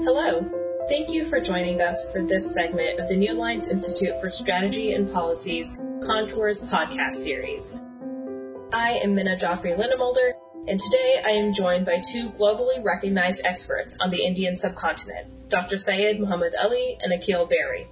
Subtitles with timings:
[0.00, 0.86] Hello.
[0.88, 4.92] Thank you for joining us for this segment of the New Lines Institute for Strategy
[4.92, 7.76] and Policy's Contours podcast series.
[8.72, 10.34] I am Minna Joffrey Lindemulder,
[10.68, 15.76] and today I am joined by two globally recognized experts on the Indian subcontinent, Dr.
[15.76, 17.88] Syed Muhammad Ali and Akhil Bery.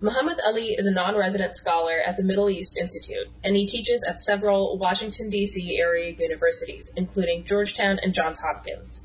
[0.00, 4.22] Muhammad Ali is a non-resident scholar at the Middle East Institute, and he teaches at
[4.22, 5.78] several Washington, D.C.
[5.78, 9.01] area universities, including Georgetown and Johns Hopkins.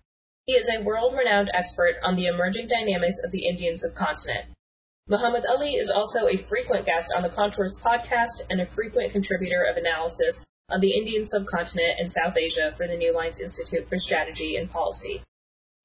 [0.48, 4.46] He is a world-renowned expert on the emerging dynamics of the Indian subcontinent.
[5.06, 9.64] Muhammad Ali is also a frequent guest on the Contours podcast and a frequent contributor
[9.70, 14.00] of analysis on the Indian subcontinent and South Asia for the New Lines Institute for
[14.00, 15.22] Strategy and Policy.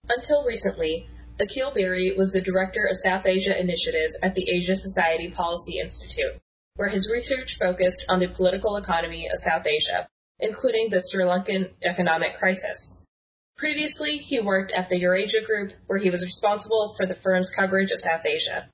[0.08, 1.08] Until recently,
[1.40, 6.40] Akhil Bery was the director of South Asia initiatives at the Asia Society Policy Institute,
[6.76, 10.06] where his research focused on the political economy of South Asia,
[10.38, 13.01] including the Sri Lankan economic crisis.
[13.62, 17.92] Previously, he worked at the Eurasia Group, where he was responsible for the firm's coverage
[17.92, 18.68] of South Asia.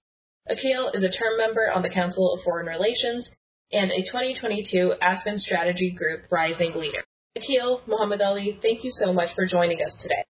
[0.51, 3.37] Akhil is a term member on the Council of Foreign Relations
[3.71, 7.05] and a 2022 Aspen Strategy Group Rising Leader.
[7.37, 10.25] Akhil, Muhammad Ali, thank you so much for joining us today.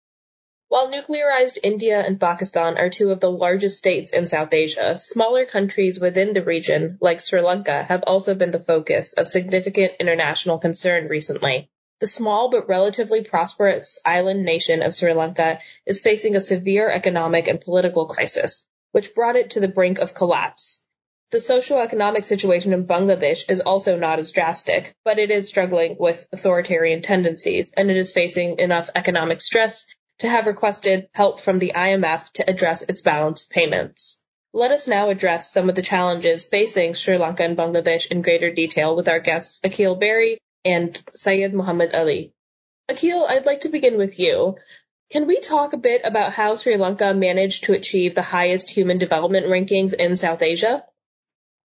[0.66, 5.44] While nuclearized India and Pakistan are two of the largest states in South Asia, smaller
[5.44, 10.58] countries within the region, like Sri Lanka, have also been the focus of significant international
[10.58, 11.70] concern recently.
[12.00, 17.48] The small but relatively prosperous island nation of Sri Lanka is facing a severe economic
[17.48, 20.86] and political crisis, which brought it to the brink of collapse.
[21.32, 26.28] The socio-economic situation in Bangladesh is also not as drastic, but it is struggling with
[26.32, 29.86] authoritarian tendencies and it is facing enough economic stress
[30.20, 34.24] to have requested help from the IMF to address its balance payments.
[34.52, 38.52] Let us now address some of the challenges facing Sri Lanka and Bangladesh in greater
[38.52, 40.38] detail with our guests Akhil Bery
[40.68, 42.32] and Syed Muhammad Ali.
[42.90, 44.56] Akhil, I'd like to begin with you.
[45.10, 48.98] Can we talk a bit about how Sri Lanka managed to achieve the highest human
[48.98, 50.84] development rankings in South Asia?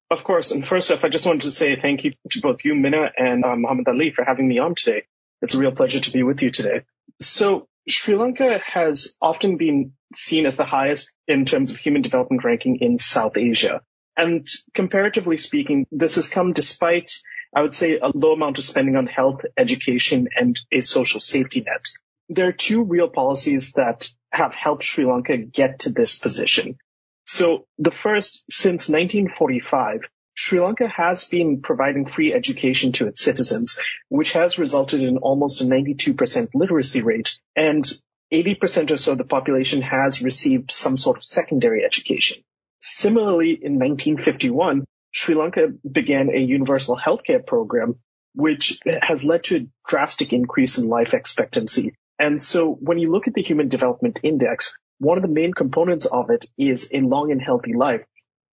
[0.09, 0.51] Of course.
[0.51, 3.43] And first off, I just wanted to say thank you to both you, Minna, and
[3.43, 5.03] uh, Muhammad Ali for having me on today.
[5.41, 6.83] It's a real pleasure to be with you today.
[7.19, 12.43] So Sri Lanka has often been seen as the highest in terms of human development
[12.43, 13.81] ranking in South Asia.
[14.15, 17.11] And comparatively speaking, this has come despite,
[17.55, 21.61] I would say, a low amount of spending on health, education, and a social safety
[21.61, 21.85] net.
[22.29, 26.77] There are two real policies that have helped Sri Lanka get to this position.
[27.25, 30.01] So the first, since 1945,
[30.35, 35.61] Sri Lanka has been providing free education to its citizens, which has resulted in almost
[35.61, 37.85] a 92% literacy rate, and
[38.33, 42.43] 80% or so of the population has received some sort of secondary education.
[42.79, 47.95] Similarly, in 1951, Sri Lanka began a universal healthcare program,
[48.33, 51.95] which has led to a drastic increase in life expectancy.
[52.19, 56.05] And so when you look at the Human Development Index, one of the main components
[56.05, 58.01] of it is a long and healthy life.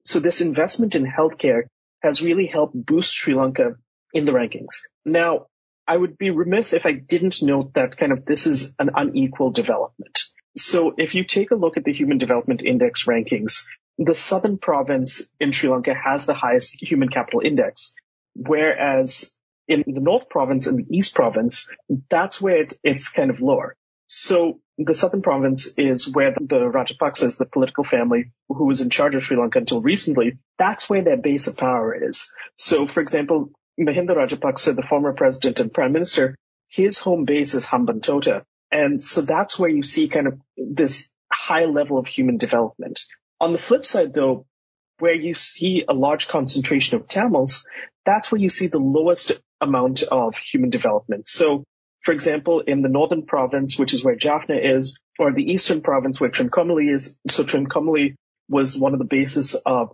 [0.04, 1.64] So this investment in healthcare
[2.02, 3.76] has really helped boost Sri Lanka
[4.12, 4.80] in the rankings.
[5.04, 5.46] Now,
[5.86, 9.50] I would be remiss if I didn't note that kind of this is an unequal
[9.50, 10.20] development.
[10.56, 13.64] So if you take a look at the Human Development Index rankings,
[14.00, 17.94] the southern province in Sri Lanka has the highest human capital index,
[18.34, 19.38] whereas
[19.68, 21.70] in the north province and the east province,
[22.08, 23.76] that's where it, it's kind of lower.
[24.06, 29.14] So the southern province is where the Rajapaksas, the political family who was in charge
[29.14, 32.34] of Sri Lanka until recently, that's where their base of power is.
[32.56, 36.36] So, for example, Mahinda Rajapaksa, the former president and prime minister,
[36.68, 38.44] his home base is Hambantota.
[38.72, 43.00] And so that's where you see kind of this high level of human development.
[43.40, 44.46] On the flip side, though,
[44.98, 47.66] where you see a large concentration of Tamils,
[48.04, 51.26] that's where you see the lowest amount of human development.
[51.26, 51.64] So
[52.02, 56.20] for example, in the northern province, which is where Jaffna is, or the eastern province
[56.20, 58.14] where Trincomalee is, so Trincomalee
[58.48, 59.92] was one of the bases of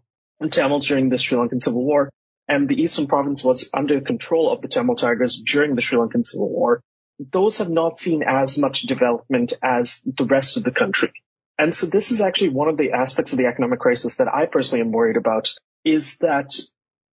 [0.51, 2.11] Tamils during the Sri Lankan Civil War,
[2.49, 6.25] and the eastern province was under control of the Tamil Tigers during the Sri Lankan
[6.25, 6.81] Civil War.
[7.19, 11.13] Those have not seen as much development as the rest of the country.
[11.59, 14.47] And so this is actually one of the aspects of the economic crisis that I
[14.47, 15.55] personally am worried about
[15.85, 16.53] is that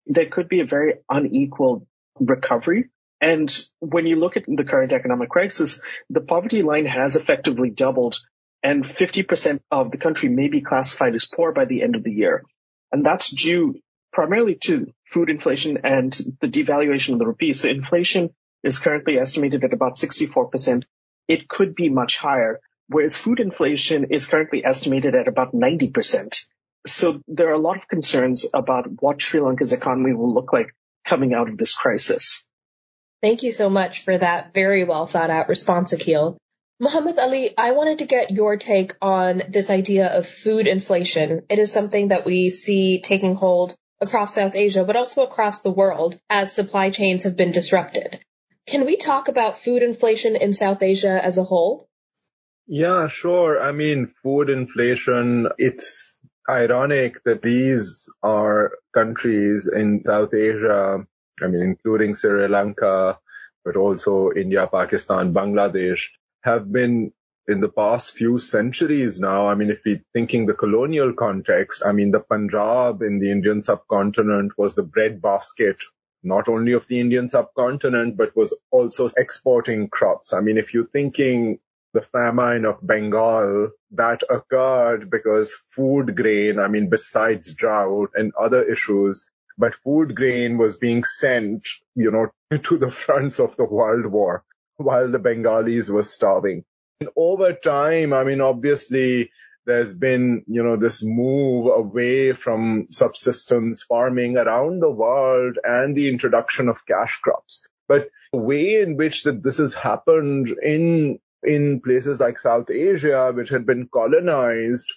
[0.06, 1.86] there could be a very unequal
[2.18, 2.90] recovery
[3.22, 3.48] and
[3.78, 5.80] when you look at the current economic crisis,
[6.10, 8.18] the poverty line has effectively doubled
[8.64, 12.10] and 50% of the country may be classified as poor by the end of the
[12.10, 12.42] year.
[12.90, 13.80] And that's due
[14.12, 17.52] primarily to food inflation and the devaluation of the rupee.
[17.52, 18.30] So inflation
[18.64, 20.84] is currently estimated at about 64%.
[21.28, 22.58] It could be much higher,
[22.92, 26.44] whereas food inflation is currently estimated at about 90%.
[26.86, 30.74] So there are a lot of concerns about what Sri Lanka's economy will look like
[31.06, 32.48] coming out of this crisis.
[33.20, 36.36] Thank you so much for that very well thought out response, Akhil.
[36.80, 41.42] Muhammad Ali, I wanted to get your take on this idea of food inflation.
[41.48, 45.70] It is something that we see taking hold across South Asia, but also across the
[45.70, 48.18] world as supply chains have been disrupted.
[48.66, 51.88] Can we talk about food inflation in South Asia as a whole?
[52.66, 53.60] Yeah, sure.
[53.62, 56.18] I mean, food inflation, it's
[56.48, 61.04] ironic that these are countries in South Asia,
[61.42, 63.18] I mean, including Sri Lanka,
[63.64, 66.10] but also India, Pakistan, Bangladesh,
[66.42, 67.12] have been
[67.48, 69.48] in the past few centuries now.
[69.48, 73.62] I mean, if we're thinking the colonial context, I mean, the Punjab in the Indian
[73.62, 75.82] subcontinent was the bread basket,
[76.22, 80.32] not only of the Indian subcontinent, but was also exporting crops.
[80.32, 81.58] I mean, if you're thinking
[81.92, 88.62] the famine of Bengal that occurred because food grain, I mean, besides drought and other
[88.62, 94.06] issues, but food grain was being sent, you know, to the fronts of the world
[94.06, 94.44] war
[94.76, 96.64] while the Bengalis were starving.
[97.00, 99.30] And over time, I mean, obviously,
[99.66, 106.08] there's been, you know, this move away from subsistence farming around the world and the
[106.08, 107.66] introduction of cash crops.
[107.86, 113.32] But the way in which that this has happened in in places like South Asia,
[113.34, 114.92] which had been colonized,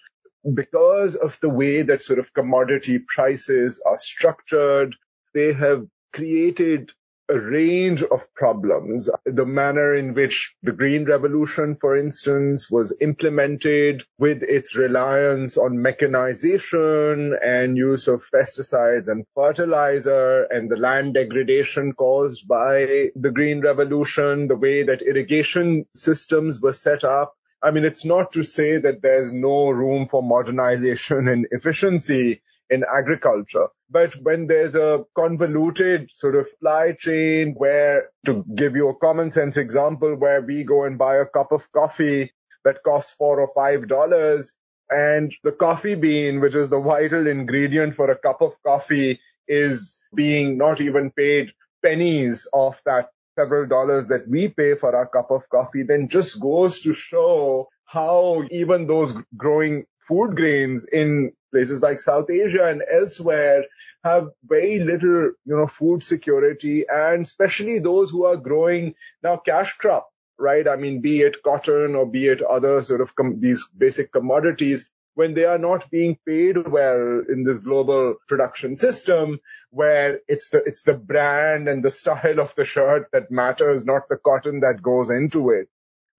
[0.53, 4.95] because of the way that sort of commodity prices are structured,
[5.33, 6.92] they have created
[7.27, 9.10] a range of problems.
[9.25, 15.81] The manner in which the Green Revolution, for instance, was implemented with its reliance on
[15.81, 23.62] mechanization and use of pesticides and fertilizer and the land degradation caused by the Green
[23.62, 27.33] Revolution, the way that irrigation systems were set up.
[27.62, 32.83] I mean, it's not to say that there's no room for modernization and efficiency in
[32.83, 33.68] agriculture.
[33.90, 39.32] But when there's a convoluted sort of supply chain where, to give you a common
[39.32, 42.34] sense example, where we go and buy a cup of coffee
[42.64, 44.58] that costs four or five dollars
[44.90, 50.00] and the coffee bean, which is the vital ingredient for a cup of coffee, is
[50.14, 51.52] being not even paid
[51.84, 56.40] pennies of that several dollars that we pay for our cup of coffee, then just
[56.40, 62.84] goes to show how even those growing food grains in places like South Asia and
[62.92, 63.63] elsewhere
[64.04, 68.94] have very little, you know, food security and especially those who are growing
[69.24, 70.68] now cash crops, right?
[70.68, 74.90] I mean, be it cotton or be it other sort of com- these basic commodities
[75.13, 80.62] when they are not being paid well in this global production system where it's the
[80.66, 84.81] it's the brand and the style of the shirt that matters not the cotton that
[84.81, 85.69] goes into it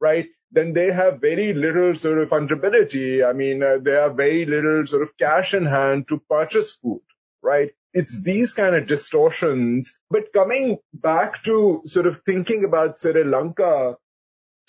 [0.00, 3.28] right then they have very little sort of fungibility.
[3.28, 7.02] I mean, uh, they have very little sort of cash in hand to purchase food,
[7.42, 7.70] right?
[7.92, 9.98] It's these kind of distortions.
[10.10, 13.96] But coming back to sort of thinking about Sri Lanka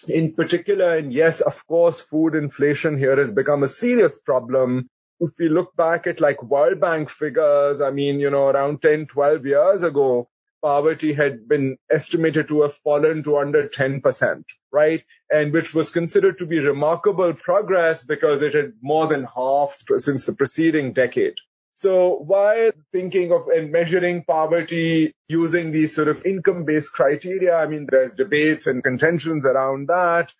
[0.07, 4.89] in particular, and yes, of course, food inflation here has become a serious problem.
[5.19, 9.07] If we look back at like World Bank figures, I mean, you know, around 10,
[9.07, 10.29] 12 years ago,
[10.62, 15.04] poverty had been estimated to have fallen to under 10%, right?
[15.31, 20.25] And which was considered to be remarkable progress because it had more than halved since
[20.25, 21.36] the preceding decade.
[21.74, 27.86] So while thinking of and measuring poverty using these sort of income-based criteria, I mean,
[27.88, 30.33] there's debates and contentions around that.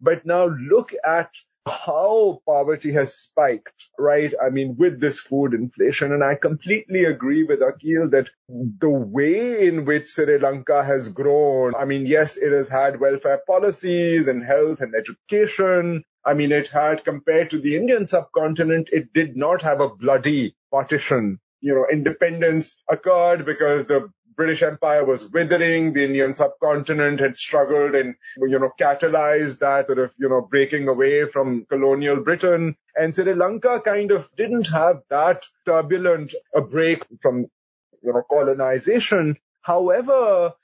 [0.00, 1.32] But now look at
[1.66, 4.32] how poverty has spiked, right?
[4.42, 6.12] I mean, with this food inflation.
[6.12, 11.74] And I completely agree with Akhil that the way in which Sri Lanka has grown,
[11.74, 16.04] I mean, yes, it has had welfare policies and health and education.
[16.24, 20.54] I mean, it had compared to the Indian subcontinent, it did not have a bloody
[20.70, 27.36] partition you know, independence occurred because the British Empire was withering, the Indian subcontinent had
[27.36, 32.74] struggled and, you know, catalyzed that sort of, you know, breaking away from colonial Britain.
[32.96, 37.48] And Sri Lanka kind of didn't have that turbulent a break from,
[38.02, 39.36] you know, colonization.
[39.60, 40.54] However,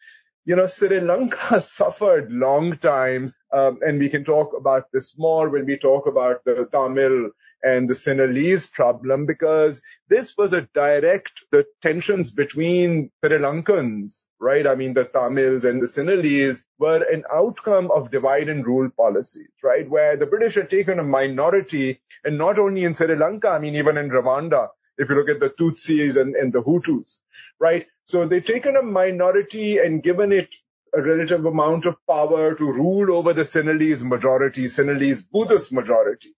[0.47, 5.50] you know, Sri Lanka suffered long times, um, and we can talk about this more
[5.50, 7.33] when we talk about the Tamil
[7.66, 14.64] and the Sinhalese problem because this was a direct, the tensions between Sri Lankans, right?
[14.68, 19.49] I mean, the Tamils and the Sinhalese were an outcome of divide and rule policies,
[19.64, 19.90] right?
[19.90, 23.75] Where the British had taken a minority and not only in Sri Lanka, I mean,
[23.75, 27.18] even in Rwanda, if you look at the Tutsis and, and the Hutus,
[27.58, 27.87] right?
[28.04, 30.54] So they've taken a minority and given it
[30.94, 36.32] a relative amount of power to rule over the Sinhalese majority, Sinhalese Buddhist majority.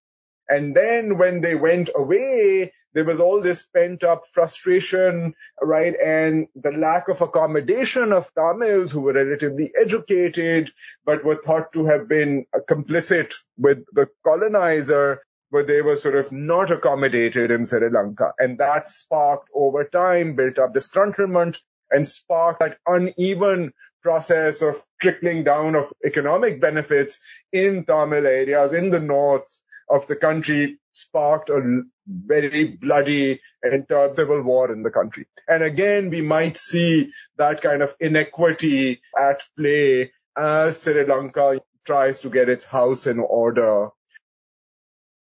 [0.48, 5.94] And then when they went away, there was all this pent up frustration, right?
[5.94, 10.70] And the lack of accommodation of Tamils who were relatively educated,
[11.04, 16.32] but were thought to have been complicit with the colonizer, but they were sort of
[16.32, 18.32] not accommodated in Sri Lanka.
[18.38, 21.58] And that sparked over time, built up disgruntlement
[21.90, 27.20] and sparked that uneven process of trickling down of economic benefits
[27.52, 29.44] in Tamil areas in the north
[29.90, 35.26] of the country sparked a very bloody and civil war in the country.
[35.46, 42.20] And again, we might see that kind of inequity at play as Sri Lanka tries
[42.20, 43.88] to get its house in order.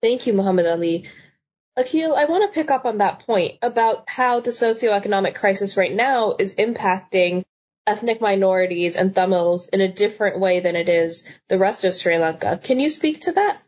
[0.01, 1.09] Thank you, Muhammad Ali.
[1.77, 5.93] Akhil, I want to pick up on that point about how the socioeconomic crisis right
[5.93, 7.43] now is impacting
[7.85, 12.17] ethnic minorities and Tamils in a different way than it is the rest of Sri
[12.17, 12.59] Lanka.
[12.61, 13.59] Can you speak to that?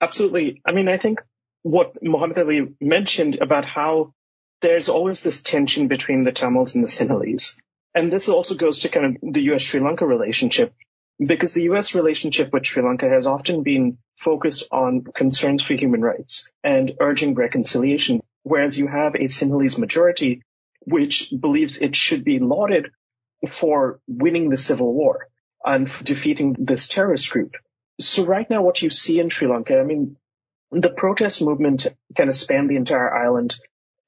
[0.00, 0.60] Absolutely.
[0.64, 1.20] I mean, I think
[1.62, 4.14] what Muhammad Ali mentioned about how
[4.60, 7.58] there's always this tension between the Tamils and the Sinhalese.
[7.94, 10.74] And this also goes to kind of the US Sri Lanka relationship
[11.18, 16.00] because the US relationship with Sri Lanka has often been focused on concerns for human
[16.00, 20.42] rights and urging reconciliation, whereas you have a Sinhalese majority
[20.86, 22.90] which believes it should be lauded
[23.50, 25.28] for winning the civil war
[25.64, 27.52] and defeating this terrorist group.
[28.00, 30.16] So right now, what you see in Sri Lanka, I mean,
[30.70, 31.86] the protest movement
[32.16, 33.56] kind of spanned the entire island.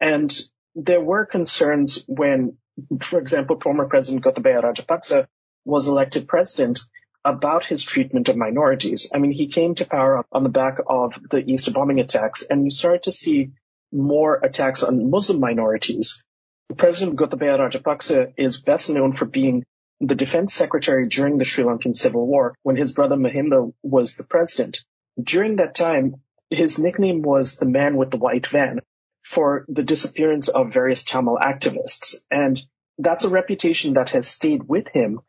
[0.01, 0.37] And
[0.75, 2.57] there were concerns when,
[3.03, 5.27] for example, former President Gotabaya Rajapaksa
[5.65, 6.81] was elected president
[7.25, 9.11] about his treatment of minorities.
[9.15, 12.65] I mean, he came to power on the back of the Easter bombing attacks, and
[12.65, 13.51] you started to see
[13.93, 16.25] more attacks on Muslim minorities.
[16.77, 19.65] President Gotabaya Rajapaksa is best known for being
[20.01, 24.25] the defense secretary during the Sri Lankan civil war when his brother Mahinda was the
[24.25, 24.83] president.
[25.23, 26.17] During that time,
[26.49, 28.81] his nickname was the man with the white van
[29.25, 32.25] for the disappearance of various Tamil activists.
[32.31, 32.61] And
[32.99, 35.21] that's a reputation that has stayed with him.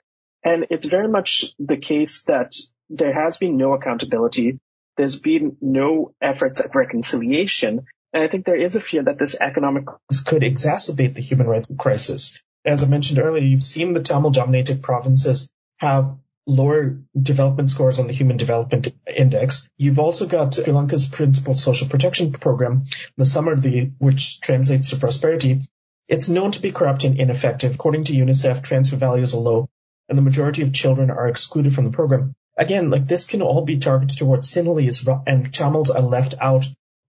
[0.43, 2.55] And it's very much the case that
[2.89, 4.57] there has been no accountability.
[4.97, 7.85] There's been no efforts at reconciliation.
[8.13, 11.47] And I think there is a fear that this economic crisis could exacerbate the human
[11.47, 17.69] rights crisis as I mentioned earlier, you've seen the Tamil dominated provinces have lower development
[17.69, 19.67] scores on the Human Development Index.
[19.77, 22.85] You've also got Sri Lanka's Principal Social Protection Program,
[23.17, 25.61] the Samurdhi, which translates to prosperity.
[26.07, 27.75] It's known to be corrupt and ineffective.
[27.75, 29.69] According to UNICEF, transfer values are low,
[30.09, 32.33] and the majority of children are excluded from the program.
[32.57, 36.67] Again, like this can all be targeted towards Sinhalese, and Tamils are left out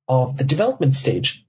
[0.09, 1.45] of the development stage.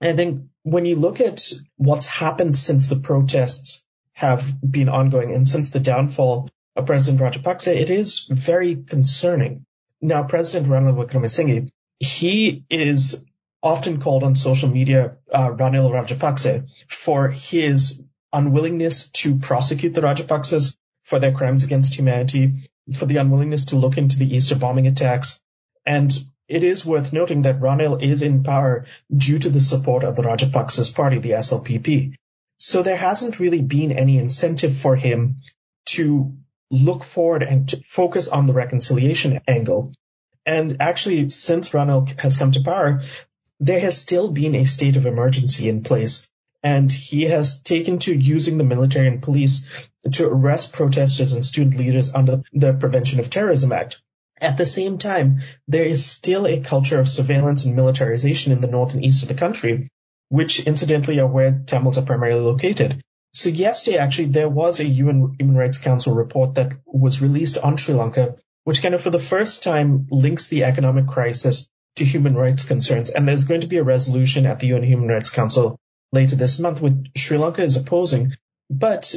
[0.00, 1.42] And I think when you look at
[1.76, 7.74] what's happened since the protests have been ongoing and since the downfall of President Rajapaksa,
[7.74, 9.64] it is very concerning.
[10.00, 13.30] Now, President Ranil Wickremesinghe, he is
[13.62, 20.76] often called on social media uh, Ranil Rajapaksa for his unwillingness to prosecute the Rajapaksas
[21.04, 25.40] for their crimes against humanity, for the unwillingness to look into the Easter bombing attacks,
[25.86, 26.12] and
[26.48, 28.84] it is worth noting that Ranil is in power
[29.14, 32.14] due to the support of the Rajapaksa's party, the SLPP.
[32.56, 35.36] So there hasn't really been any incentive for him
[35.86, 36.34] to
[36.70, 39.92] look forward and focus on the reconciliation angle.
[40.46, 43.02] And actually, since Ranil has come to power,
[43.60, 46.28] there has still been a state of emergency in place.
[46.62, 49.68] And he has taken to using the military and police
[50.12, 54.00] to arrest protesters and student leaders under the Prevention of Terrorism Act.
[54.40, 58.66] At the same time, there is still a culture of surveillance and militarization in the
[58.66, 59.88] north and east of the country,
[60.28, 63.00] which incidentally are where Tamils are primarily located.
[63.32, 67.76] So yesterday, actually, there was a UN Human Rights Council report that was released on
[67.76, 72.34] Sri Lanka, which kind of for the first time links the economic crisis to human
[72.34, 73.10] rights concerns.
[73.10, 75.78] And there's going to be a resolution at the UN Human Rights Council
[76.12, 78.34] later this month, which Sri Lanka is opposing.
[78.68, 79.14] But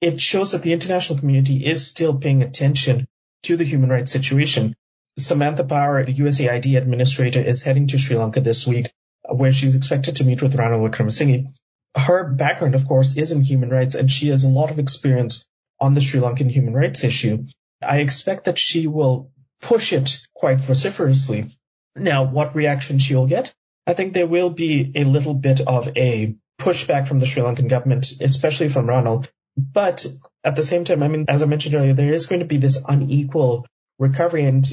[0.00, 3.06] it shows that the international community is still paying attention
[3.44, 4.74] to the human rights situation.
[5.18, 8.90] Samantha Power, the USAID administrator, is heading to Sri Lanka this week,
[9.28, 11.52] where she's expected to meet with Ranil Wickremesinghe.
[11.94, 15.46] Her background, of course, is in human rights, and she has a lot of experience
[15.78, 17.46] on the Sri Lankan human rights issue.
[17.82, 19.30] I expect that she will
[19.60, 21.50] push it quite vociferously.
[21.94, 23.52] Now, what reaction she will get?
[23.86, 27.68] I think there will be a little bit of a pushback from the Sri Lankan
[27.68, 29.28] government, especially from Ranil.
[29.56, 30.06] But
[30.44, 32.58] at the same time, I mean, as I mentioned earlier, there is going to be
[32.58, 33.66] this unequal
[33.98, 34.44] recovery.
[34.44, 34.66] And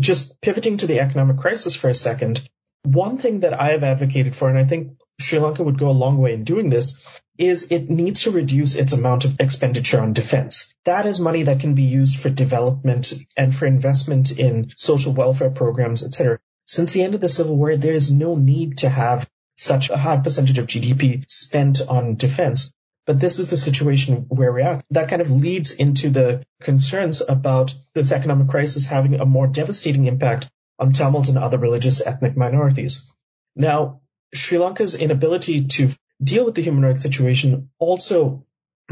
[0.00, 2.48] just pivoting to the economic crisis for a second,
[2.84, 6.02] one thing that I have advocated for, and I think Sri Lanka would go a
[6.04, 6.98] long way in doing this,
[7.38, 10.74] is it needs to reduce its amount of expenditure on defense.
[10.84, 15.50] That is money that can be used for development and for investment in social welfare
[15.50, 16.38] programs, etc.
[16.66, 19.96] since the end of the Civil War, there is no need to have such a
[19.96, 22.72] high percentage of GDP spent on defense.
[23.06, 24.84] But this is the situation where we're at.
[24.90, 30.06] That kind of leads into the concerns about this economic crisis having a more devastating
[30.06, 33.12] impact on Tamils and other religious ethnic minorities.
[33.56, 34.00] Now,
[34.34, 35.90] Sri Lanka's inability to
[36.22, 38.46] deal with the human rights situation also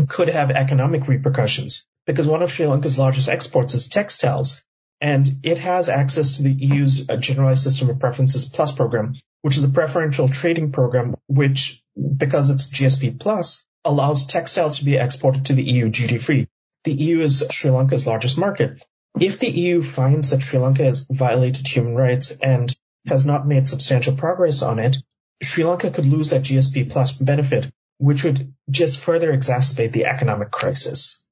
[0.09, 4.63] could have economic repercussions because one of Sri Lanka's largest exports is textiles
[5.01, 9.65] and it has access to the EU's Generalized System of Preferences Plus program, which is
[9.65, 11.83] a preferential trading program, which,
[12.17, 16.49] because it's GSP Plus, allows textiles to be exported to the EU duty free.
[16.85, 18.83] The EU is Sri Lanka's largest market.
[19.19, 22.75] If the EU finds that Sri Lanka has violated human rights and
[23.07, 24.97] has not made substantial progress on it,
[25.43, 30.51] Sri Lanka could lose that GSP Plus benefit, which would just further exacerbate the economic
[30.51, 31.27] crisis.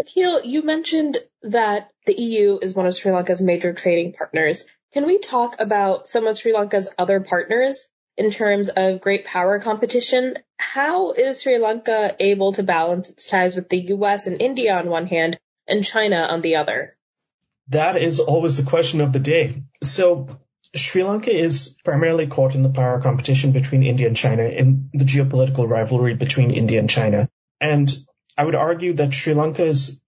[0.00, 4.66] Akhil, you mentioned that the EU is one of Sri Lanka's major trading partners.
[4.92, 9.60] Can we talk about some of Sri Lanka's other partners in terms of great power
[9.60, 10.38] competition?
[10.58, 14.88] How is Sri Lanka able to balance its ties with the US and India on
[14.88, 16.90] one hand and China on the other?
[17.68, 19.62] That is always the question of the day.
[19.82, 20.40] So
[20.74, 25.04] Sri Lanka is primarily caught in the power competition between India and China in the
[25.04, 27.28] geopolitical rivalry between India and China.
[27.60, 27.92] And
[28.36, 30.00] I would argue that Sri Lanka's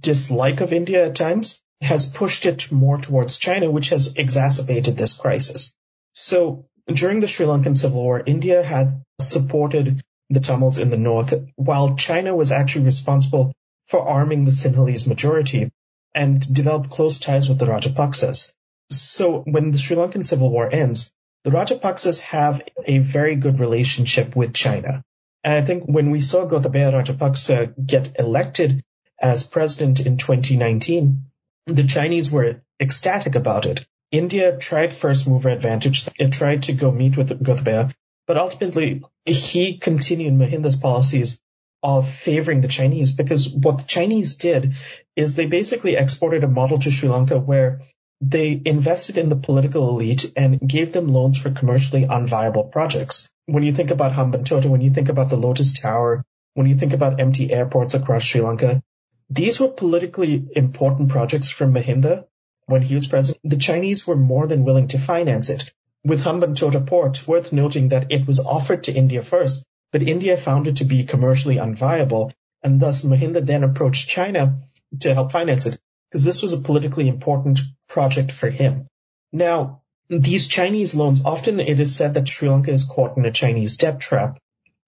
[0.00, 5.12] dislike of India at times has pushed it more towards China, which has exacerbated this
[5.12, 5.72] crisis.
[6.12, 11.34] So during the Sri Lankan Civil War, India had supported the Tamils in the north,
[11.56, 13.52] while China was actually responsible
[13.88, 15.70] for arming the Sinhalese majority
[16.14, 18.52] and developed close ties with the Rajapaksas.
[18.90, 21.12] So when the Sri Lankan Civil War ends,
[21.42, 25.02] the Rajapaksas have a very good relationship with China.
[25.42, 28.82] And I think when we saw Gotabaya Rajapaksa get elected
[29.20, 31.30] as president in 2019,
[31.66, 33.86] the Chinese were ecstatic about it.
[34.14, 36.06] India tried first mover advantage.
[36.20, 37.92] It tried to go meet with Gotabaya,
[38.28, 41.40] but ultimately he continued Mahinda's policies
[41.82, 44.74] of favoring the Chinese because what the Chinese did
[45.16, 47.80] is they basically exported a model to Sri Lanka where
[48.20, 53.28] they invested in the political elite and gave them loans for commercially unviable projects.
[53.46, 56.22] When you think about Hambantota, when you think about the Lotus Tower,
[56.54, 58.80] when you think about empty airports across Sri Lanka,
[59.28, 62.26] these were politically important projects for Mahinda
[62.66, 63.40] when he was president.
[63.44, 65.72] The Chinese were more than willing to finance it.
[66.04, 70.66] With Hambantota Port, worth noting that it was offered to India first, but India found
[70.66, 74.60] it to be commercially unviable, and thus Mahinda then approached China
[75.00, 75.78] to help finance it
[76.10, 78.86] because this was a politically important project for him.
[79.32, 83.32] Now, these Chinese loans, often it is said that Sri Lanka is caught in a
[83.32, 84.38] Chinese debt trap.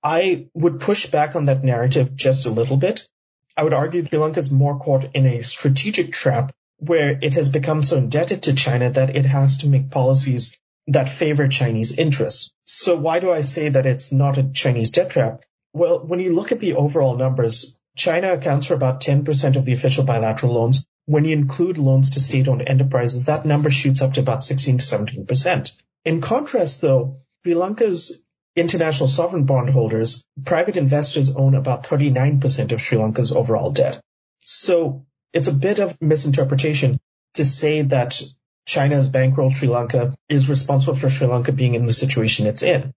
[0.03, 3.09] I would push back on that narrative just a little bit.
[3.57, 7.49] I would argue Sri Lanka is more caught in a strategic trap where it has
[7.49, 10.59] become so indebted to China that it has to make policies
[10.89, 12.53] that favor Chinese interests.
[12.65, 15.43] So why do I say that it's not a Chinese debt trap?
[15.73, 19.73] Well, when you look at the overall numbers, China accounts for about 10% of the
[19.73, 24.21] official bilateral loans, when you include loans to state-owned enterprises, that number shoots up to
[24.21, 25.73] about 16 to 17%.
[26.05, 32.99] In contrast, though, Sri Lanka's international sovereign bondholders, private investors own about 39% of Sri
[32.99, 34.01] Lanka's overall debt.
[34.41, 36.99] So it's a bit of misinterpretation
[37.35, 38.23] to say that
[38.67, 42.93] China's bankroll Sri Lanka is responsible for Sri Lanka being in the situation it's in.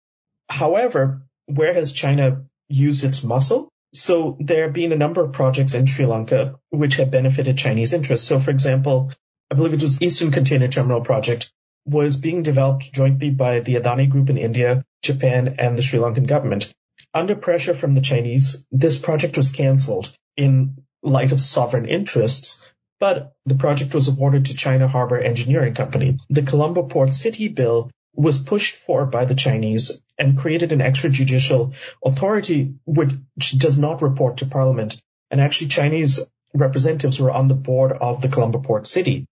[0.48, 3.70] However, where has China used its muscle?
[3.94, 7.94] So there have been a number of projects in Sri Lanka which have benefited Chinese
[7.94, 8.28] interests.
[8.28, 9.12] So for example,
[9.50, 11.52] I believe it was Eastern Container Terminal Project
[11.86, 16.28] was being developed jointly by the Adani Group in India, Japan, and the Sri Lankan
[16.28, 16.72] government.
[17.14, 22.68] Under pressure from the Chinese, this project was cancelled in light of sovereign interests,
[23.00, 26.18] but the project was awarded to China Harbor Engineering Company.
[26.30, 31.76] The Colombo Port City Bill was pushed for by the Chinese and created an extrajudicial
[32.04, 33.14] authority which
[33.58, 35.00] does not report to parliament.
[35.30, 39.26] And actually Chinese representatives were on the board of the Colombo Port City.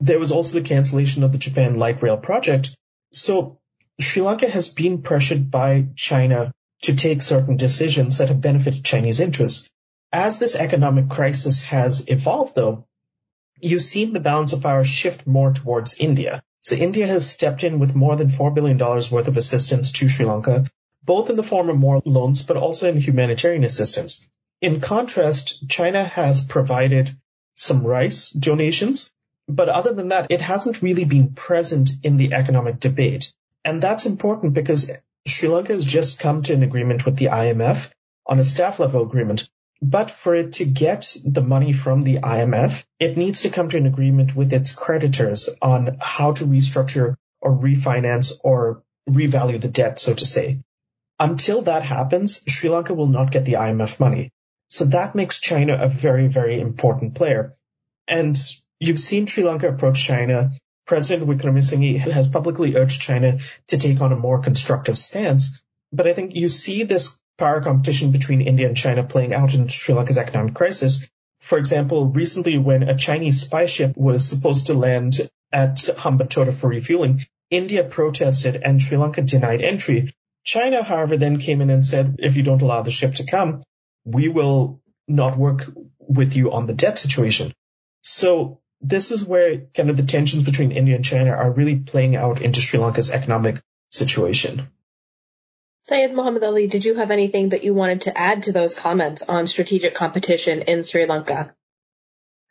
[0.00, 2.76] There was also the cancellation of the Japan light rail project.
[3.12, 3.58] So
[4.00, 6.52] Sri Lanka has been pressured by China
[6.82, 9.70] to take certain decisions that have benefited Chinese interests.
[10.12, 12.86] As this economic crisis has evolved though,
[13.60, 16.42] you've seen the balance of power shift more towards India.
[16.60, 20.24] So India has stepped in with more than $4 billion worth of assistance to Sri
[20.24, 20.66] Lanka,
[21.04, 24.26] both in the form of more loans, but also in humanitarian assistance.
[24.60, 27.14] In contrast, China has provided
[27.54, 29.10] some rice donations,
[29.46, 33.34] but other than that, it hasn't really been present in the economic debate.
[33.64, 34.90] And that's important because
[35.26, 37.90] Sri Lanka has just come to an agreement with the IMF
[38.26, 39.48] on a staff level agreement.
[39.80, 43.76] But for it to get the money from the IMF, it needs to come to
[43.76, 49.98] an agreement with its creditors on how to restructure or refinance or revalue the debt,
[49.98, 50.60] so to say.
[51.20, 54.32] Until that happens, Sri Lanka will not get the IMF money.
[54.68, 57.56] So that makes China a very, very important player.
[58.06, 58.36] And
[58.78, 60.50] you've seen Sri Lanka approach China.
[60.86, 63.38] President Wickremesinghe has publicly urged China
[63.68, 65.60] to take on a more constructive stance.
[65.92, 69.68] But I think you see this power competition between India and China playing out in
[69.68, 71.08] Sri Lanka's economic crisis.
[71.40, 75.20] For example, recently when a Chinese spy ship was supposed to land
[75.52, 80.12] at Hambantota for refueling, India protested and Sri Lanka denied entry.
[80.44, 83.62] China, however, then came in and said, if you don't allow the ship to come,
[84.04, 87.52] we will not work with you on the debt situation.
[88.02, 92.16] So this is where kind of the tensions between India and China are really playing
[92.16, 94.68] out into Sri Lanka's economic situation.
[95.88, 99.22] Syed Muhammad Ali, did you have anything that you wanted to add to those comments
[99.22, 101.54] on strategic competition in Sri Lanka?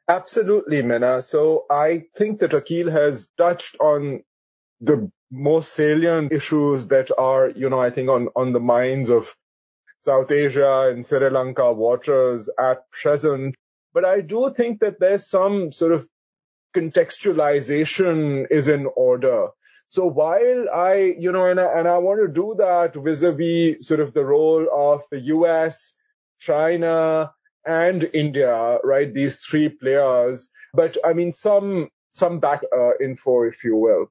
[0.08, 1.22] Absolutely, Mina.
[1.22, 4.24] So I think that Akhil has touched on
[4.82, 9.36] the most salient issues that are, you know, I think on, on the minds of
[10.00, 13.54] South Asia and Sri Lanka waters at present.
[13.94, 16.08] But I do think that there's some sort of
[16.76, 19.50] contextualization is in order.
[19.90, 24.00] So while I, you know, and I, and I want to do that vis-a-vis sort
[24.00, 25.98] of the role of the US,
[26.40, 27.32] China,
[27.66, 29.14] and India, right?
[29.14, 30.52] These three players.
[30.74, 34.08] But I mean, some, some back uh, info, if you will.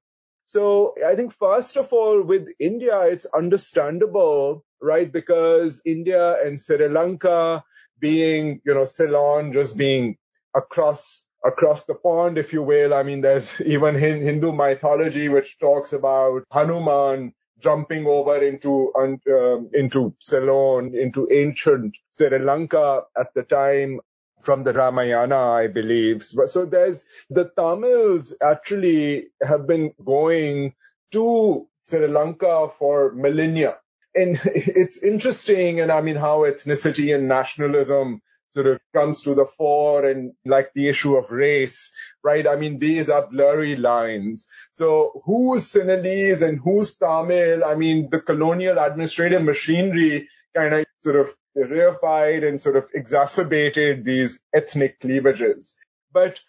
[0.47, 5.11] So I think first of all, with India, it's understandable, right?
[5.11, 7.65] Because India and Sri Lanka
[7.99, 10.17] being, you know, Ceylon just being
[10.55, 12.95] across across the pond, if you will.
[12.95, 20.15] I mean, there's even Hindu mythology which talks about Hanuman jumping over into um, into
[20.19, 24.01] Ceylon, into ancient Sri Lanka at the time
[24.43, 26.25] from the Ramayana, I believe.
[26.25, 30.75] So there's the Tamils actually have been going
[31.13, 33.77] to Sri Lanka for millennia.
[34.15, 38.23] And it's interesting, and I mean, how ethnicity and nationalism
[38.57, 42.47] sort of comes to the fore and like the issue of race, right?
[42.47, 44.49] I mean, these are blurry lines.
[44.73, 47.63] So who's Sinhalese and who's Tamil?
[47.63, 54.07] I mean, the colonial administrative machinery kind of sort of reified and sort of exacerbated
[54.07, 55.79] these ethnic cleavages.
[56.11, 56.41] But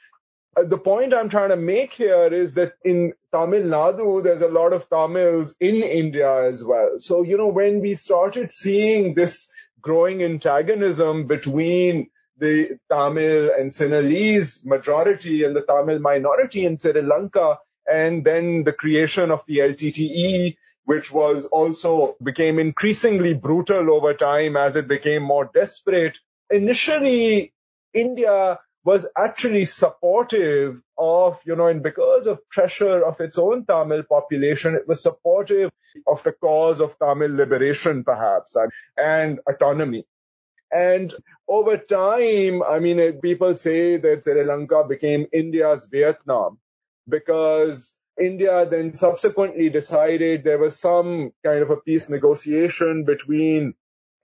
[0.56, 4.48] uh, the point I'm trying to make here is that in Tamil Nadu, there's a
[4.48, 7.00] lot of Tamils in India as well.
[7.00, 14.66] So, you know, when we started seeing this growing antagonism between the Tamil and Sinhalese
[14.66, 20.58] majority and the Tamil minority in Sri Lanka, and then the creation of the LTTE,
[20.86, 26.20] which was also became increasingly brutal over time as it became more desperate.
[26.50, 27.54] Initially,
[27.94, 34.04] India was actually supportive of, you know, and because of pressure of its own Tamil
[34.04, 35.72] population, it was supportive
[36.08, 38.56] of the cause of Tamil liberation, perhaps,
[38.96, 40.06] and autonomy.
[40.72, 41.14] And
[41.50, 46.58] over time, I mean, eh, people say that Sri Lanka became India's Vietnam
[47.10, 53.74] because India then subsequently decided there was some kind of a peace negotiation between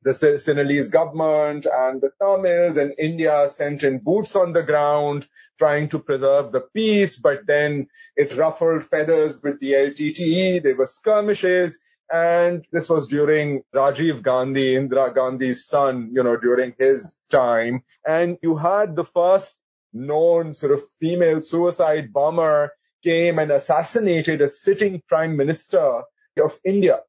[0.03, 5.89] the Sinhalese government and the Tamils and India sent in boots on the ground trying
[5.89, 10.63] to preserve the peace, but then it ruffled feathers with the LTTE.
[10.63, 11.79] There were skirmishes.
[12.11, 17.83] And this was during Rajiv Gandhi, Indira Gandhi's son, you know, during his time.
[18.05, 19.57] And you had the first
[19.93, 22.71] known sort of female suicide bomber
[23.03, 26.03] came and assassinated a sitting prime minister
[26.43, 26.99] of India.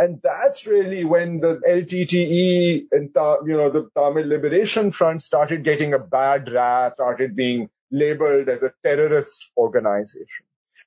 [0.00, 3.10] And that's really when the LTTE and,
[3.46, 8.62] you know, the Tamil Liberation Front started getting a bad rap, started being labeled as
[8.62, 10.46] a terrorist organization.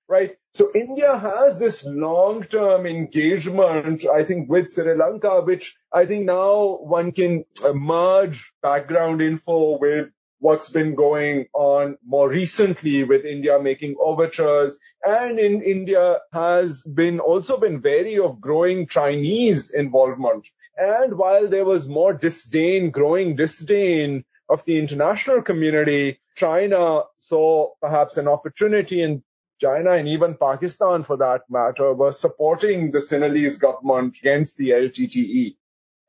[0.10, 0.36] Right.
[0.49, 6.78] So India has this long-term engagement, I think, with Sri Lanka, which I think now
[6.78, 10.10] one can merge background info with
[10.43, 14.77] what's been going on more recently with India making overtures.
[15.01, 20.45] And in India has been also been wary of growing Chinese involvement.
[20.75, 28.17] And while there was more disdain, growing disdain of the international community, China saw perhaps
[28.17, 29.23] an opportunity and
[29.62, 35.56] China and even Pakistan for that matter was supporting the Sinhalese government against the LTTE.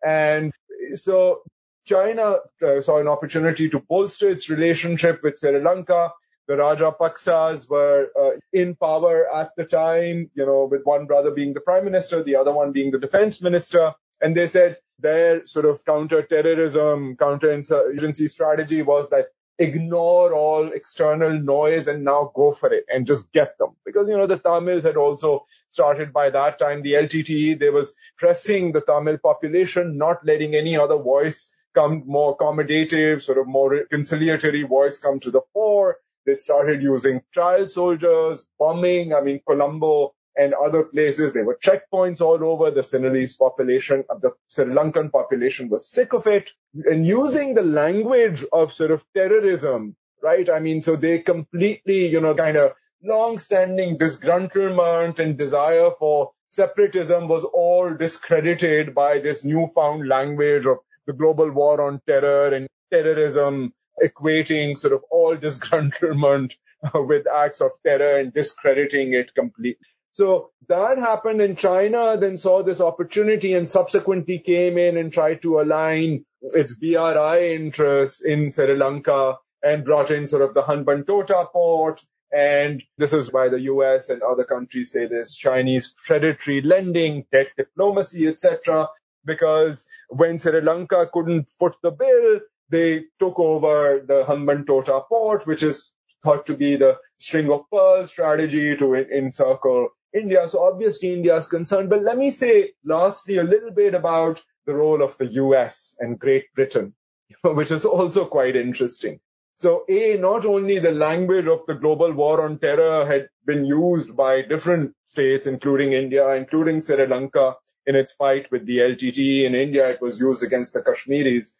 [0.05, 0.53] And
[0.97, 1.42] so
[1.87, 6.12] China uh, saw an opportunity to bolster its relationship with Sri Lanka.
[6.47, 11.55] The Rajapaksas were uh, in power at the time, you know, with one brother being
[11.55, 13.92] the prime minister, the other one being the defense minister.
[14.20, 19.27] And they said, their sort of counter-terrorism, counter-insurgency strategy was that
[19.59, 23.70] ignore all external noise and now go for it and just get them.
[23.85, 27.94] Because, you know, the Tamils had also started by that time, the LTTE, they was
[28.18, 33.85] pressing the Tamil population, not letting any other voice come more accommodative, sort of more
[33.91, 35.97] conciliatory voice come to the fore.
[36.27, 39.13] They started using child soldiers, bombing.
[39.13, 41.35] I mean, Colombo and other places.
[41.35, 42.71] There were checkpoints all over.
[42.71, 47.63] The Sinhalese population, of the Sri Lankan population was sick of it and using the
[47.63, 50.49] language of sort of terrorism, right?
[50.49, 57.29] I mean, so they completely, you know, kind of long-standing disgruntlement and desire for separatism
[57.29, 63.73] was all discredited by this newfound language of the global war on terror and terrorism
[64.03, 66.53] equating sort of all disgruntlement
[66.95, 69.79] with acts of terror and discrediting it completely.
[70.14, 75.43] So that happened in China, then saw this opportunity and subsequently came in and tried
[75.43, 81.51] to align its BRI interests in Sri Lanka and brought in sort of the Hambantota
[81.51, 82.01] port.
[82.31, 87.49] And this is why the US and other countries say this Chinese predatory lending, debt
[87.57, 88.88] diplomacy, etc.
[89.25, 92.40] Because when Sri Lanka couldn't foot the bill,
[92.71, 98.11] they took over the Hambantota port, which is thought to be the string of pearls
[98.11, 100.49] strategy to encircle India.
[100.49, 101.90] So obviously India is concerned.
[101.90, 106.19] But let me say lastly a little bit about the role of the US and
[106.19, 106.95] Great Britain,
[107.43, 109.21] which is also quite interesting.
[109.57, 114.17] So A, not only the language of the global war on terror had been used
[114.17, 117.55] by different states, including India, including Sri Lanka,
[117.87, 119.44] in its fight with the LTT.
[119.44, 121.57] In India, it was used against the Kashmiris.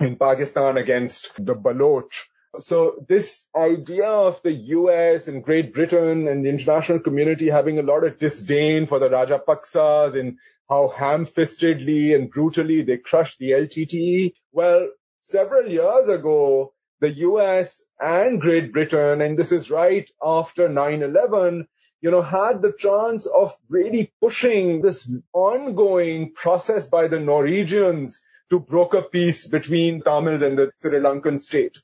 [0.00, 2.12] In Pakistan, against the Baloch.
[2.58, 7.82] So this idea of the US and Great Britain and the international community having a
[7.82, 10.38] lot of disdain for the Rajapaksas and
[10.68, 14.32] how ham-fistedly and brutally they crushed the LTTE.
[14.52, 14.88] Well,
[15.20, 21.66] several years ago, the US and Great Britain, and this is right after 9-11,
[22.06, 28.60] you know, had the chance of really pushing this ongoing process by the Norwegians to
[28.60, 31.78] broker peace between Tamils and the Sri Lankan state.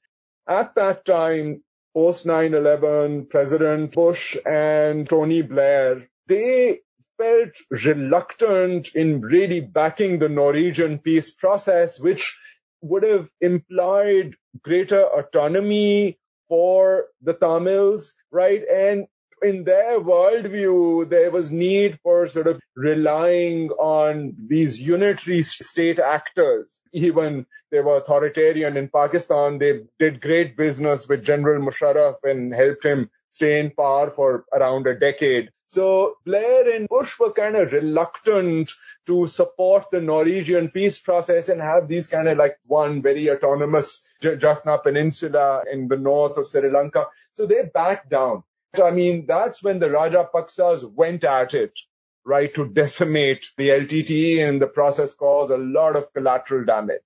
[0.48, 6.78] At that time, post 9-11, President Bush and Tony Blair, they
[7.18, 12.38] felt reluctant in really backing the Norwegian peace process, which
[12.80, 16.16] would have implied greater autonomy
[16.48, 18.62] for the Tamils, right?
[18.62, 19.06] And
[19.42, 26.82] in their worldview, there was need for sort of relying on these unitary state actors.
[26.92, 29.58] Even they were authoritarian in Pakistan.
[29.58, 34.86] They did great business with General Musharraf and helped him stay in power for around
[34.86, 35.50] a decade.
[35.66, 38.70] So Blair and Bush were kind of reluctant
[39.06, 44.06] to support the Norwegian peace process and have these kind of like one very autonomous
[44.20, 47.06] Jaffna Peninsula in the north of Sri Lanka.
[47.32, 48.42] So they backed down.
[48.80, 51.78] I mean, that's when the Rajapaksas went at it,
[52.24, 57.02] right, to decimate the LTTE and the process cause a lot of collateral damage.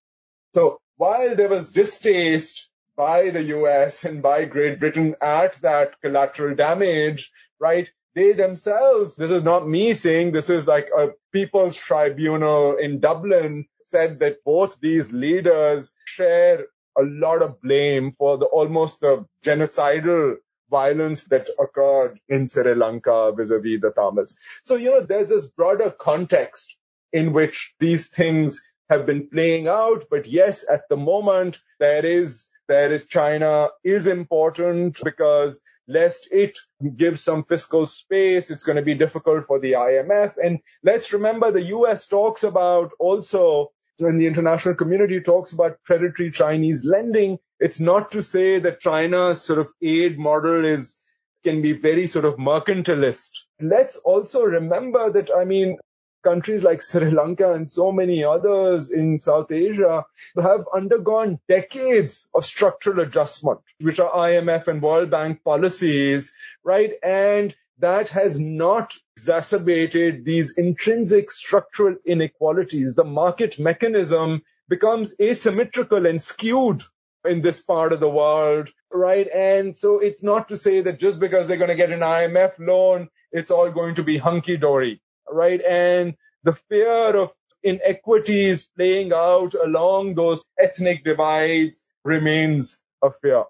[0.55, 6.55] So while there was distaste by the US and by Great Britain at that collateral
[6.55, 12.76] damage, right, they themselves, this is not me saying, this is like a people's tribunal
[12.76, 19.00] in Dublin said that both these leaders share a lot of blame for the almost
[19.00, 20.37] the genocidal
[20.70, 24.37] violence that occurred in Sri Lanka vis-a-vis the Tamils.
[24.64, 26.76] So, you know, there's this broader context
[27.12, 30.05] in which these things have been playing out.
[30.11, 36.59] But yes, at the moment, there is, there is China is important because lest it
[36.96, 40.35] give some fiscal space, it's going to be difficult for the IMF.
[40.42, 46.30] And let's remember the US talks about also when the international community talks about predatory
[46.30, 51.00] Chinese lending, it's not to say that China's sort of aid model is
[51.44, 53.44] can be very sort of mercantilist.
[53.61, 55.78] Let's also remember that, I mean,
[56.24, 60.04] countries like Sri Lanka and so many others in South Asia
[60.37, 66.92] have undergone decades of structural adjustment, which are IMF and World Bank policies, right?
[67.02, 72.95] And that has not exacerbated these intrinsic structural inequalities.
[72.95, 76.83] The market mechanism becomes asymmetrical and skewed
[77.25, 79.29] in this part of the world, right?
[79.29, 82.53] And so it's not to say that just because they're going to get an IMF
[82.59, 85.61] loan, it's all going to be hunky dory, right?
[85.61, 93.45] And the fear of inequities playing out along those ethnic divides remains a fear.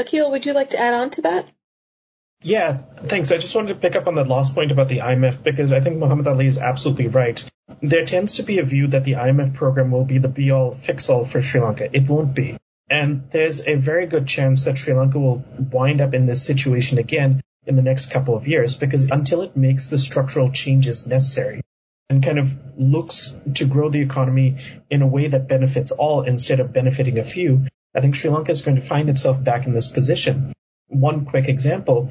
[0.00, 1.50] Akhil, would you like to add on to that?
[2.46, 3.32] Yeah, thanks.
[3.32, 5.80] I just wanted to pick up on that last point about the IMF because I
[5.80, 7.44] think Muhammad Ali is absolutely right.
[7.82, 10.70] There tends to be a view that the IMF program will be the be all
[10.70, 11.88] fix all for Sri Lanka.
[11.92, 12.56] It won't be.
[12.88, 16.98] And there's a very good chance that Sri Lanka will wind up in this situation
[16.98, 21.62] again in the next couple of years because until it makes the structural changes necessary
[22.08, 26.60] and kind of looks to grow the economy in a way that benefits all instead
[26.60, 29.72] of benefiting a few, I think Sri Lanka is going to find itself back in
[29.72, 30.52] this position.
[30.86, 32.08] One quick example.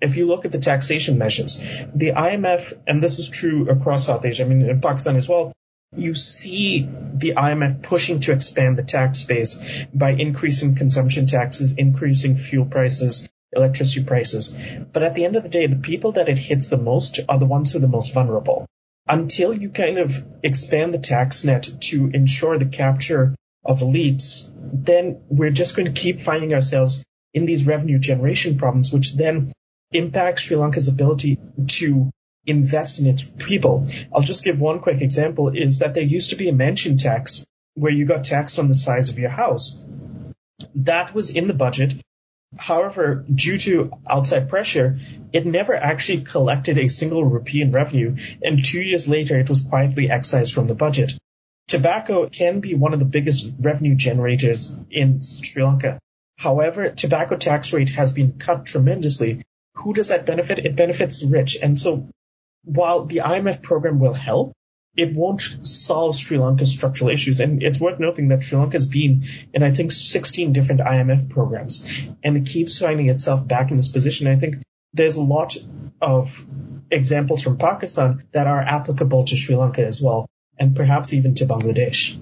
[0.00, 1.60] If you look at the taxation measures,
[1.94, 5.52] the IMF, and this is true across South Asia, I mean, in Pakistan as well,
[5.96, 12.36] you see the IMF pushing to expand the tax base by increasing consumption taxes, increasing
[12.36, 14.56] fuel prices, electricity prices.
[14.92, 17.38] But at the end of the day, the people that it hits the most are
[17.38, 18.66] the ones who are the most vulnerable.
[19.08, 23.34] Until you kind of expand the tax net to ensure the capture
[23.64, 28.92] of elites, then we're just going to keep finding ourselves in these revenue generation problems,
[28.92, 29.52] which then
[29.92, 32.10] impact Sri Lanka's ability to
[32.46, 33.88] invest in its people.
[34.12, 37.44] I'll just give one quick example is that there used to be a mansion tax
[37.74, 39.84] where you got taxed on the size of your house.
[40.74, 41.94] That was in the budget.
[42.56, 44.96] However, due to outside pressure,
[45.32, 49.60] it never actually collected a single rupee in revenue, and two years later it was
[49.60, 51.12] quietly excised from the budget.
[51.68, 55.98] Tobacco can be one of the biggest revenue generators in Sri Lanka.
[56.38, 59.42] However, tobacco tax rate has been cut tremendously.
[59.78, 60.58] Who does that benefit?
[60.58, 61.56] It benefits rich.
[61.60, 62.08] And so
[62.64, 64.52] while the IMF program will help,
[64.96, 67.38] it won't solve Sri Lanka's structural issues.
[67.38, 71.28] And it's worth noting that Sri Lanka has been in, I think, 16 different IMF
[71.30, 74.26] programs, and it keeps finding itself back in this position.
[74.26, 74.56] I think
[74.92, 75.56] there's a lot
[76.00, 76.44] of
[76.90, 80.26] examples from Pakistan that are applicable to Sri Lanka as well,
[80.58, 82.20] and perhaps even to Bangladesh.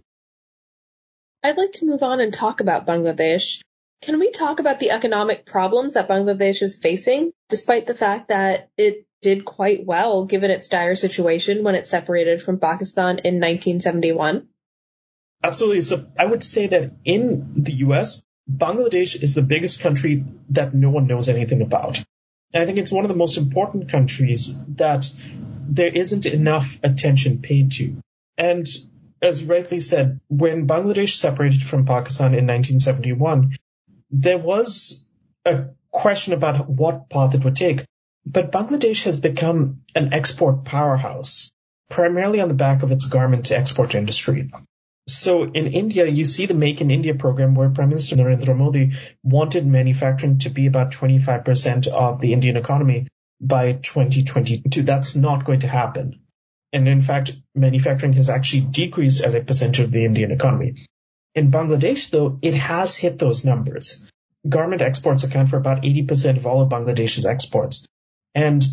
[1.43, 3.63] I'd like to move on and talk about Bangladesh.
[4.03, 8.71] Can we talk about the economic problems that Bangladesh is facing, despite the fact that
[8.77, 14.49] it did quite well given its dire situation when it separated from Pakistan in 1971?
[15.43, 15.81] Absolutely.
[15.81, 20.91] So I would say that in the US, Bangladesh is the biggest country that no
[20.91, 22.03] one knows anything about.
[22.53, 25.11] And I think it's one of the most important countries that
[25.69, 27.97] there isn't enough attention paid to.
[28.39, 28.67] And
[29.21, 33.57] as rightly said, when Bangladesh separated from Pakistan in 1971,
[34.11, 35.09] there was
[35.45, 37.85] a question about what path it would take.
[38.25, 41.51] But Bangladesh has become an export powerhouse,
[41.91, 44.51] primarily on the back of its garment export industry.
[45.09, 48.93] So in India, you see the Make in India program where Prime Minister Narendra Modi
[49.23, 53.07] wanted manufacturing to be about 25% of the Indian economy
[53.41, 54.83] by 2022.
[54.83, 56.21] That's not going to happen.
[56.73, 60.85] And in fact, manufacturing has actually decreased as a percentage of the Indian economy.
[61.37, 64.11] In Bangladesh, though, it has hit those numbers.
[64.49, 67.87] Garment exports account for about 80% of all of Bangladesh's exports.
[68.35, 68.65] And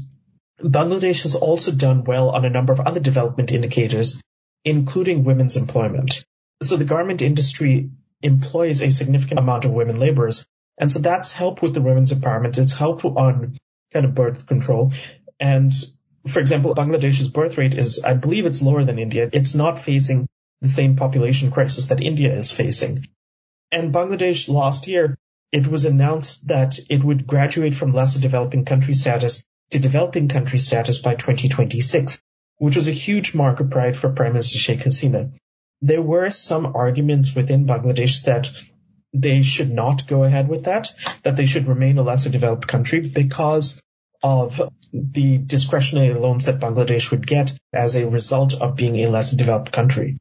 [0.62, 4.21] Bangladesh has also done well on a number of other development indicators,
[4.63, 6.23] including women's employment.
[6.62, 7.89] So the garment industry
[8.21, 10.45] employs a significant amount of women laborers.
[10.78, 12.58] And so that's helped with the women's empowerment.
[12.58, 13.58] It's helped on
[13.91, 14.93] kind of birth control.
[15.38, 15.73] And
[16.28, 19.30] for example, Bangladesh's birth rate is, I believe it's lower than India.
[19.34, 20.28] It's not facing
[20.63, 23.06] the same population crisis that India is facing.
[23.69, 25.17] And Bangladesh last year,
[25.52, 30.60] it was announced that it would graduate from lesser developing country status to developing country
[30.60, 32.17] status by 2026,
[32.60, 35.34] which was a huge mark of pride for Prime Minister Sheikh Hasina.
[35.82, 38.49] There were some arguments within Bangladesh that
[39.13, 40.91] they should not go ahead with that,
[41.23, 43.82] that they should remain a lesser developed country because
[44.23, 44.62] of
[44.93, 49.73] the discretionary loans that Bangladesh would get as a result of being a less developed
[49.73, 50.17] country.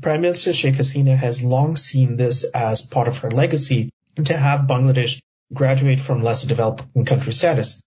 [0.00, 3.90] Prime Minister Sheikh Hasina has long seen this as part of her legacy
[4.24, 5.20] to have Bangladesh
[5.52, 7.80] graduate from lesser developed country status.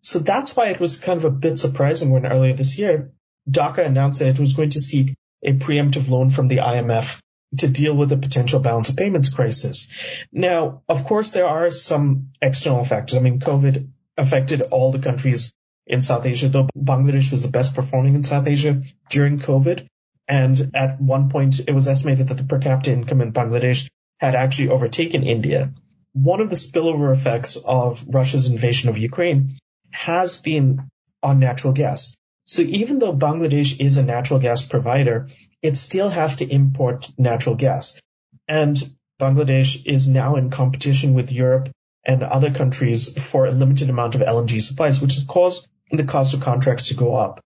[0.00, 3.12] So that's why it was kind of a bit surprising when earlier this year,
[3.50, 7.18] Dhaka announced that it was going to seek a preemptive loan from the IMF
[7.58, 9.92] to deal with a potential balance of payments crisis.
[10.32, 13.16] Now, of course, there are some external factors.
[13.16, 15.52] I mean, COVID affected all the countries
[15.86, 19.86] in South Asia, though Bangladesh was the best performing in South Asia during COVID.
[20.28, 24.34] And at one point, it was estimated that the per capita income in Bangladesh had
[24.34, 25.72] actually overtaken India.
[26.12, 29.58] One of the spillover effects of Russia's invasion of Ukraine
[29.90, 30.88] has been
[31.22, 32.16] on natural gas.
[32.44, 35.28] So even though Bangladesh is a natural gas provider,
[35.62, 38.00] it still has to import natural gas.
[38.48, 38.76] And
[39.20, 41.70] Bangladesh is now in competition with Europe
[42.04, 46.34] and other countries for a limited amount of LNG supplies, which has caused the cost
[46.34, 47.40] of contracts to go up.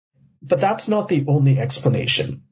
[0.43, 2.43] But that's not the only explanation.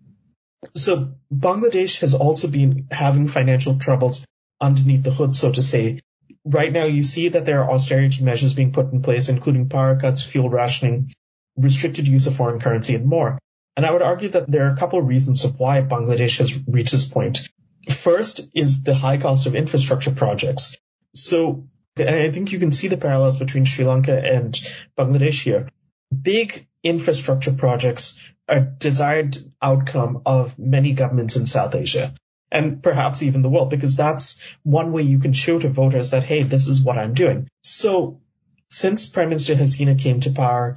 [0.75, 4.27] So Bangladesh has also been having financial troubles
[4.61, 6.01] underneath the hood, so to say,
[6.45, 9.97] right now you see that there are austerity measures being put in place, including power
[9.97, 11.13] cuts, fuel rationing,
[11.57, 13.39] restricted use of foreign currency, and more.
[13.77, 16.57] And I would argue that there are a couple of reasons of why Bangladesh has
[16.67, 17.49] reached this point.
[17.91, 20.77] First is the high cost of infrastructure projects.
[21.15, 21.67] So
[21.99, 24.59] I think you can see the parallels between Sri Lanka and
[24.97, 25.69] Bangladesh here.
[26.11, 32.15] Big infrastructure projects are desired outcome of many governments in South Asia
[32.53, 36.23] and perhaps even the world, because that's one way you can show to voters that,
[36.23, 37.49] hey, this is what I'm doing.
[37.63, 38.21] So
[38.69, 40.77] since Prime Minister Hasina came to power,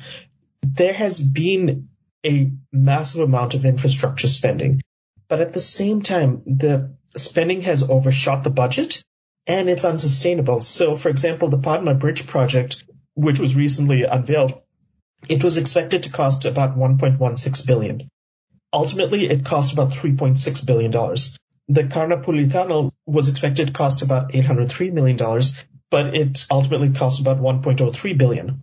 [0.63, 1.89] there has been
[2.26, 4.82] a massive amount of infrastructure spending.
[5.28, 9.01] But at the same time, the spending has overshot the budget
[9.45, 10.61] and it's unsustainable.
[10.61, 14.61] So, for example, the Padma Bridge project, which was recently unveiled,
[15.28, 18.09] it was expected to cost about 1.16 billion.
[18.72, 21.38] Ultimately, it cost about 3.6 billion dollars.
[21.70, 27.20] The Karnaphuli tunnel was expected to cost about 803 million dollars, but it ultimately cost
[27.20, 28.61] about 1.03 billion.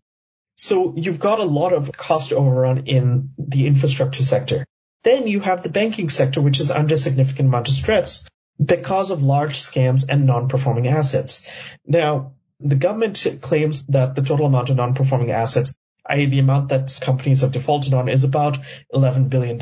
[0.57, 4.65] So you've got a lot of cost overrun in the infrastructure sector.
[5.03, 8.29] Then you have the banking sector, which is under significant amount of stress
[8.65, 11.51] because of large scams and non-performing assets.
[11.87, 15.75] Now, the government claims that the total amount of non-performing assets,
[16.07, 16.27] i.e.
[16.27, 18.59] the amount that companies have defaulted on, is about
[18.93, 19.59] $11 billion.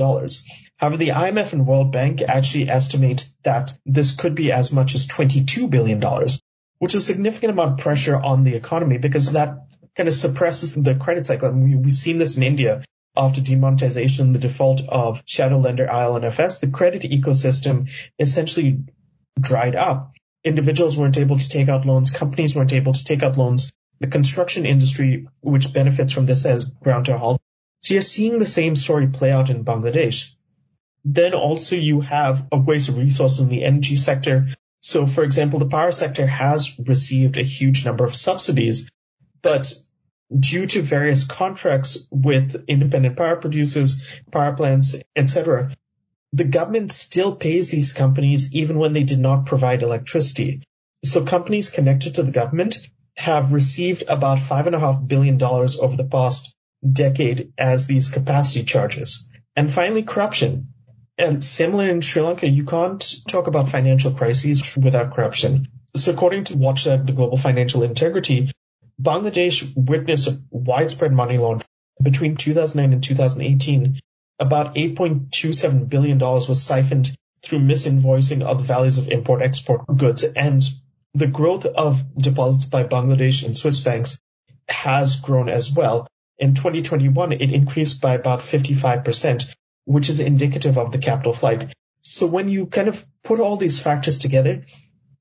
[0.77, 5.07] However, the IMF and World Bank actually estimate that this could be as much as
[5.07, 6.01] $22 billion,
[6.79, 9.59] which is a significant amount of pressure on the economy because that
[9.97, 11.53] kind of suppresses the credit cycle.
[11.53, 12.83] Mean, we've seen this in India
[13.17, 18.81] after demonetization, the default of shadow lender IL&FS, the credit ecosystem essentially
[19.39, 20.13] dried up.
[20.45, 22.11] Individuals weren't able to take out loans.
[22.11, 23.73] Companies weren't able to take out loans.
[24.03, 27.41] The construction industry, which benefits from this, as ground to halt.
[27.79, 30.35] So you're seeing the same story play out in Bangladesh.
[31.05, 34.49] Then also you have a waste of resources in the energy sector.
[34.81, 38.91] So for example, the power sector has received a huge number of subsidies,
[39.41, 39.73] but
[40.37, 45.71] due to various contracts with independent power producers, power plants, etc.,
[46.33, 50.65] the government still pays these companies even when they did not provide electricity.
[51.05, 52.79] So companies connected to the government
[53.17, 56.55] have received about five and a half billion dollars over the past
[56.91, 59.29] decade as these capacity charges.
[59.55, 60.69] And finally, corruption.
[61.19, 65.69] And similar in Sri Lanka, you can't talk about financial crises without corruption.
[65.95, 68.51] So according to Watchdog, the Global Financial Integrity,
[69.01, 71.69] Bangladesh witnessed widespread money laundering.
[72.03, 74.01] Between 2009 and 2018,
[74.39, 80.63] about $8.27 billion was siphoned through misinvoicing of the values of import-export goods, and
[81.15, 84.19] the growth of deposits by Bangladesh in Swiss banks
[84.69, 86.07] has grown as well.
[86.39, 89.55] In 2021, it increased by about 55%,
[89.85, 91.73] which is indicative of the capital flight.
[92.03, 94.63] So when you kind of put all these factors together,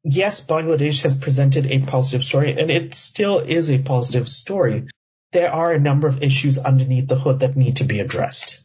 [0.03, 4.87] yes, Bangladesh has presented a positive story, and it still is a positive story.
[5.31, 8.61] There are a number of issues underneath the hood that need to be addressed.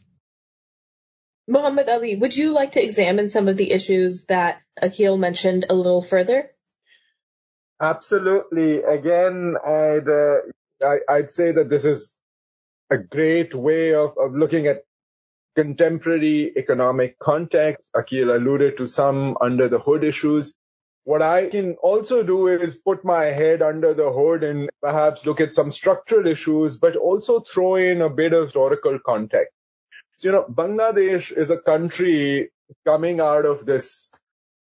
[1.47, 5.73] Muhammad Ali, would you like to examine some of the issues that Akhil mentioned a
[5.73, 6.43] little further?
[7.79, 8.81] Absolutely.
[8.81, 10.37] Again, I'd, uh,
[10.83, 12.19] I, I'd say that this is
[12.89, 14.83] a great way of, of looking at
[15.55, 17.91] contemporary economic context.
[17.95, 20.53] Akhil alluded to some under the hood issues.
[21.03, 25.39] What I can also do is put my head under the hood and perhaps look
[25.39, 29.53] at some structural issues, but also throw in a bit of historical context.
[30.17, 32.51] So, you know, Bangladesh is a country
[32.85, 34.09] coming out of this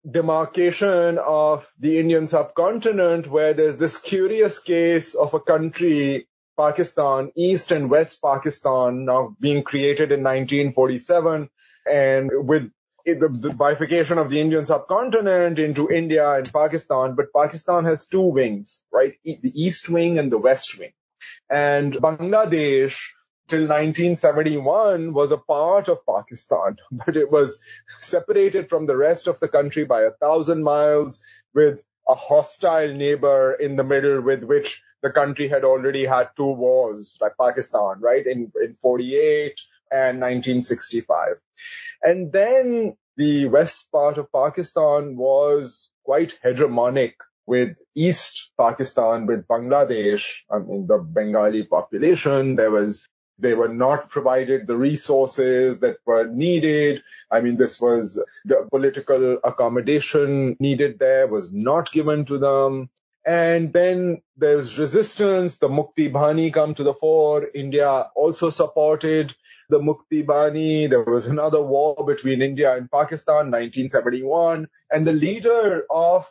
[0.08, 6.26] demarcation of the Indian subcontinent where there's this curious case of a country,
[6.58, 11.48] Pakistan, East and West Pakistan, now being created in 1947
[11.90, 12.70] and with
[13.04, 18.22] the, the, bifurcation of the Indian subcontinent into India and Pakistan, but Pakistan has two
[18.22, 19.14] wings, right?
[19.24, 20.92] The East wing and the West wing.
[21.50, 22.96] And Bangladesh
[23.48, 27.62] till 1971 was a part of Pakistan, but it was
[28.00, 31.22] separated from the rest of the country by a thousand miles
[31.54, 36.52] with a hostile neighbor in the middle with which the country had already had two
[36.52, 38.26] wars, like Pakistan, right?
[38.26, 41.40] In, in 48 and 1965.
[42.02, 47.14] And then the west part of Pakistan was quite hegemonic
[47.46, 50.42] with East Pakistan, with Bangladesh.
[50.50, 53.08] I mean, the Bengali population, there was,
[53.42, 57.02] they were not provided the resources that were needed.
[57.30, 62.88] I mean, this was the political accommodation needed there was not given to them.
[63.24, 65.58] And then there's resistance.
[65.58, 67.46] The Mukti Bahini come to the fore.
[67.54, 69.34] India also supported
[69.68, 70.88] the Mukti Bahini.
[70.88, 74.68] There was another war between India and Pakistan, 1971.
[74.90, 76.28] And the leader of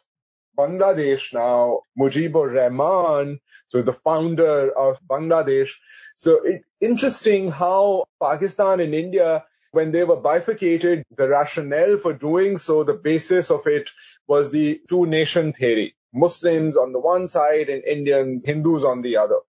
[0.58, 5.70] Bangladesh now, Mujibur Rahman, so the founder of Bangladesh.
[6.18, 12.58] So it's interesting how Pakistan and India, when they were bifurcated, the rationale for doing
[12.58, 13.90] so, the basis of it
[14.28, 15.96] was the two nation theory.
[16.14, 19.40] Muslims on the one side and Indians, Hindus on the other.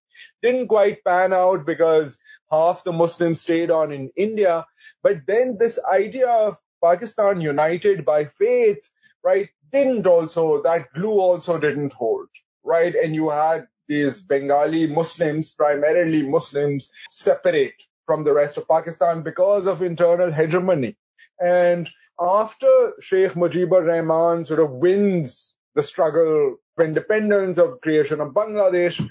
[0.42, 2.18] Didn't quite pan out because
[2.50, 4.66] half the Muslims stayed on in India.
[5.02, 8.88] But then this idea of Pakistan united by faith,
[9.24, 12.28] right, didn't also, that glue also didn't hold,
[12.62, 12.94] right?
[12.94, 17.74] And you had these Bengali Muslims, primarily Muslims, separate
[18.06, 20.96] from the rest of Pakistan because of internal hegemony.
[21.40, 21.88] And
[22.20, 29.08] after Sheikh Mujibur Rahman sort of wins the struggle for independence of creation of Bangladesh,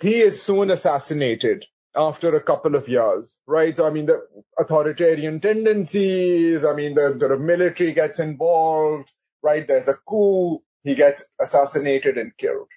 [0.00, 3.76] he is soon assassinated after a couple of years, right?
[3.76, 4.22] So, I mean, the
[4.58, 9.10] authoritarian tendencies, I mean, the sort of military gets involved,
[9.48, 9.66] right?
[9.66, 12.68] There's a coup, he gets assassinated and killed.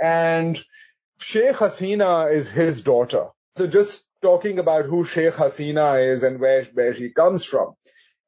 [0.00, 0.62] And
[1.18, 3.28] Sheikh Hasina is his daughter.
[3.56, 7.74] So just talking about who Sheikh Hasina is and where, where she comes from.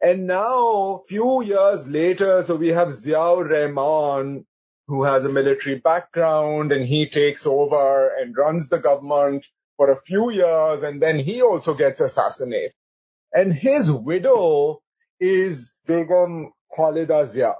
[0.03, 4.46] And now, few years later, so we have Ziaur Rahman,
[4.86, 9.46] who has a military background and he takes over and runs the government
[9.76, 12.72] for a few years and then he also gets assassinated.
[13.32, 14.82] And his widow
[15.20, 17.55] is Begum Khalida Zia.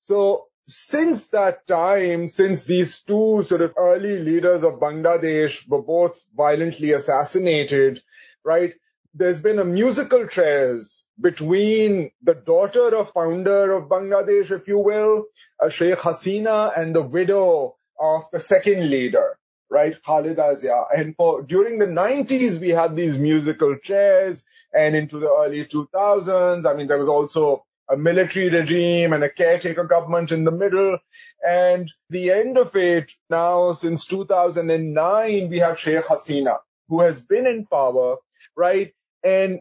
[0.00, 6.20] So since that time, since these two sort of early leaders of Bangladesh were both
[6.34, 8.00] violently assassinated,
[8.44, 8.74] right?
[9.16, 15.24] there's been a musical chairs between the daughter of founder of Bangladesh, if you will,
[15.58, 19.38] uh, Sheikh Hasina, and the widow of the second leader,
[19.70, 20.84] right, Khalid Zia.
[20.94, 24.44] And for during the 90s, we had these musical chairs,
[24.74, 29.30] and into the early 2000s, I mean, there was also a military regime and a
[29.30, 30.98] caretaker government in the middle.
[31.46, 36.58] And the end of it now, since 2009, we have Sheikh Hasina,
[36.88, 38.16] who has been in power,
[38.56, 38.92] right?
[39.22, 39.60] And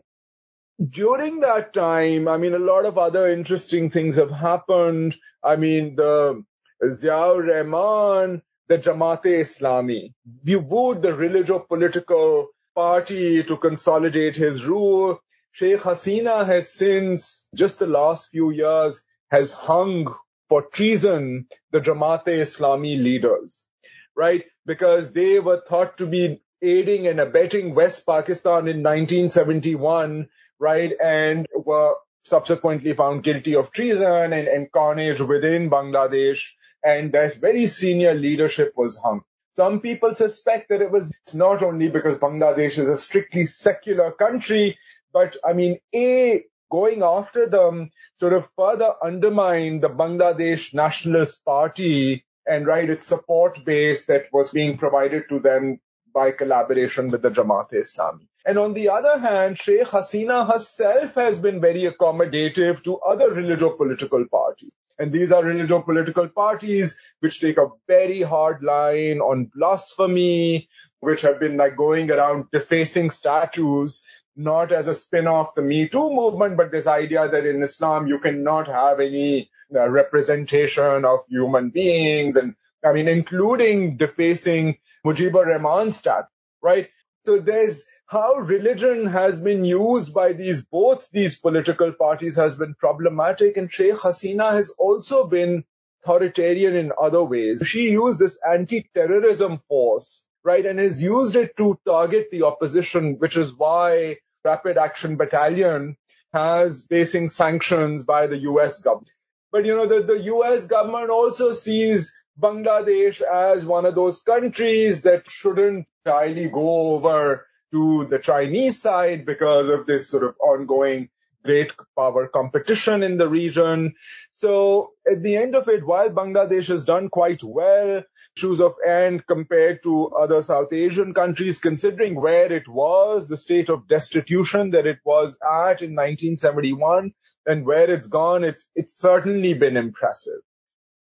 [0.89, 5.15] during that time, I mean, a lot of other interesting things have happened.
[5.43, 6.43] I mean, the
[6.83, 10.13] Ziaur Rahman, the Jamaat-e Islami,
[10.45, 15.19] wooed the religious political party to consolidate his rule.
[15.57, 19.01] Sheikh Hasina has since just the last few years
[19.31, 20.13] has hung
[20.49, 23.69] for treason the Jamaat-e Islami leaders,
[24.17, 24.43] right?
[24.65, 30.27] Because they were thought to be aiding and abetting West Pakistan in 1971,
[30.59, 30.91] right?
[31.01, 31.95] And were
[32.25, 36.49] subsequently found guilty of treason and, and carnage within Bangladesh.
[36.83, 39.21] And their very senior leadership was hung.
[39.55, 44.77] Some people suspect that it was not only because Bangladesh is a strictly secular country,
[45.15, 52.25] but I mean, A, going after them sort of further undermined the Bangladesh Nationalist Party
[52.45, 55.79] and right its support base that was being provided to them
[56.13, 58.27] by collaboration with the Jamaat-e-Islami.
[58.45, 64.25] And on the other hand, Sheikh Hasina herself has been very accommodative to other religio-political
[64.27, 64.71] parties.
[64.99, 70.67] And these are religio-political parties which take a very hard line on blasphemy,
[70.99, 74.03] which have been like going around defacing statues,
[74.35, 78.19] not as a spin-off the Me Too movement, but this idea that in Islam you
[78.19, 82.55] cannot have any uh, representation of human beings and
[82.85, 86.27] I mean, including defacing Mujibur Rahman's statue,
[86.61, 86.89] right?
[87.25, 92.75] So there's how religion has been used by these, both these political parties has been
[92.75, 95.63] problematic and Sheikh Hasina has also been
[96.03, 97.63] authoritarian in other ways.
[97.65, 103.37] She used this anti-terrorism force, right, and has used it to target the opposition, which
[103.37, 105.97] is why Rapid Action Battalion
[106.33, 109.09] has facing sanctions by the US government.
[109.51, 115.03] But you know, the, the US government also sees Bangladesh as one of those countries
[115.03, 121.09] that shouldn't entirely go over to the Chinese side because of this sort of ongoing
[121.43, 123.93] great power competition in the region.
[124.29, 128.03] So at the end of it, while Bangladesh has done quite well,
[128.35, 133.69] issues of end compared to other South Asian countries, considering where it was, the state
[133.69, 137.13] of destitution that it was at in 1971
[137.45, 140.41] and where it's gone, it's, it's certainly been impressive.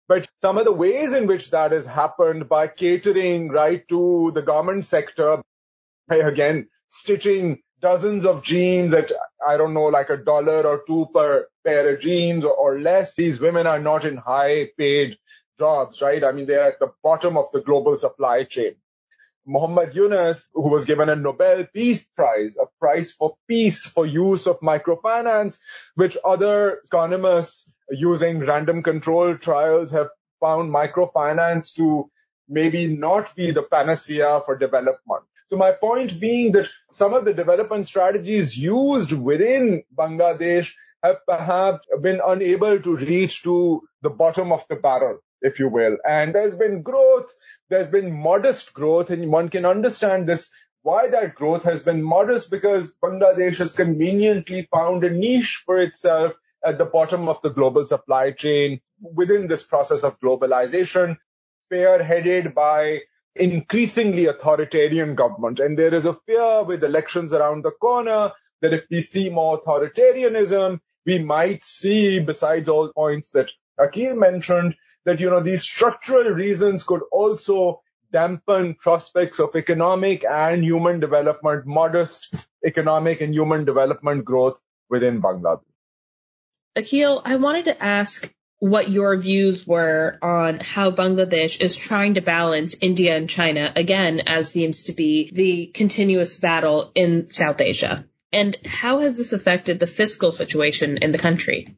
[0.09, 4.43] But some of the ways in which that has happened by catering right to the
[4.43, 5.43] garment sector,
[6.11, 9.13] again, stitching dozens of jeans at,
[9.47, 13.15] I don't know, like a dollar or two per pair of jeans or, or less.
[13.15, 15.17] These women are not in high paid
[15.61, 16.25] jobs, right?
[16.25, 18.77] I mean, they're at the bottom of the global supply chain.
[19.47, 24.47] Muhammad Yunus, who was given a Nobel Peace Prize, a prize for peace for use
[24.47, 25.59] of microfinance,
[25.95, 30.09] which other economists using random control trials have
[30.41, 32.11] found microfinance to
[32.49, 35.25] maybe not be the panacea for development.
[35.47, 41.89] So my point being that some of the development strategies used within Bangladesh have perhaps
[42.01, 45.97] been unable to reach to the bottom of the barrel, if you will.
[46.07, 47.33] And there's been growth,
[47.69, 52.51] there's been modest growth, and one can understand this why that growth has been modest
[52.51, 56.33] because Bangladesh has conveniently found a niche for itself
[56.65, 61.17] at the bottom of the global supply chain within this process of globalization,
[61.71, 63.01] spearheaded by
[63.35, 65.61] increasingly authoritarian government.
[65.61, 69.61] And there is a fear with elections around the corner that if we see more
[69.61, 76.31] authoritarianism, we might see, besides all points that Akhil mentioned, that, you know, these structural
[76.31, 84.25] reasons could also dampen prospects of economic and human development, modest economic and human development
[84.25, 85.63] growth within Bangladesh.
[86.77, 92.21] Akhil, I wanted to ask what your views were on how Bangladesh is trying to
[92.21, 98.05] balance India and China, again, as seems to be the continuous battle in South Asia.
[98.33, 101.77] And how has this affected the fiscal situation in the country?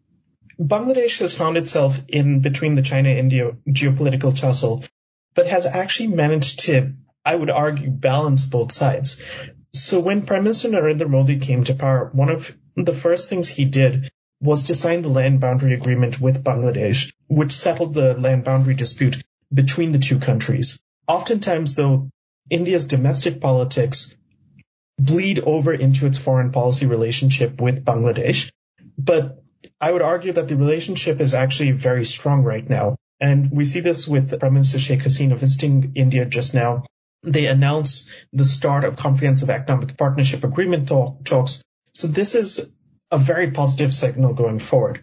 [0.63, 4.85] Bangladesh has found itself in between the China India geopolitical tussle,
[5.35, 6.93] but has actually managed to,
[7.25, 9.25] I would argue, balance both sides.
[9.75, 13.65] So when Prime Minister Narendra Modi came to power, one of the first things he
[13.65, 14.11] did
[14.41, 19.23] was to sign the land boundary agreement with Bangladesh, which settled the land boundary dispute
[19.53, 20.81] between the two countries.
[21.09, 22.11] Oftentimes, though,
[22.51, 24.17] India's domestic politics
[24.99, 28.53] bleed over into its foreign policy relationship with Bangladesh.
[28.99, 29.42] But
[29.83, 32.95] I would argue that the relationship is actually very strong right now.
[33.19, 36.85] And we see this with Prime Minister Sheikh Hasina visiting India just now.
[37.25, 41.63] They announced the start of comprehensive economic partnership agreement talk, talks.
[41.95, 42.77] So this is
[43.11, 45.03] a very positive signal going forward.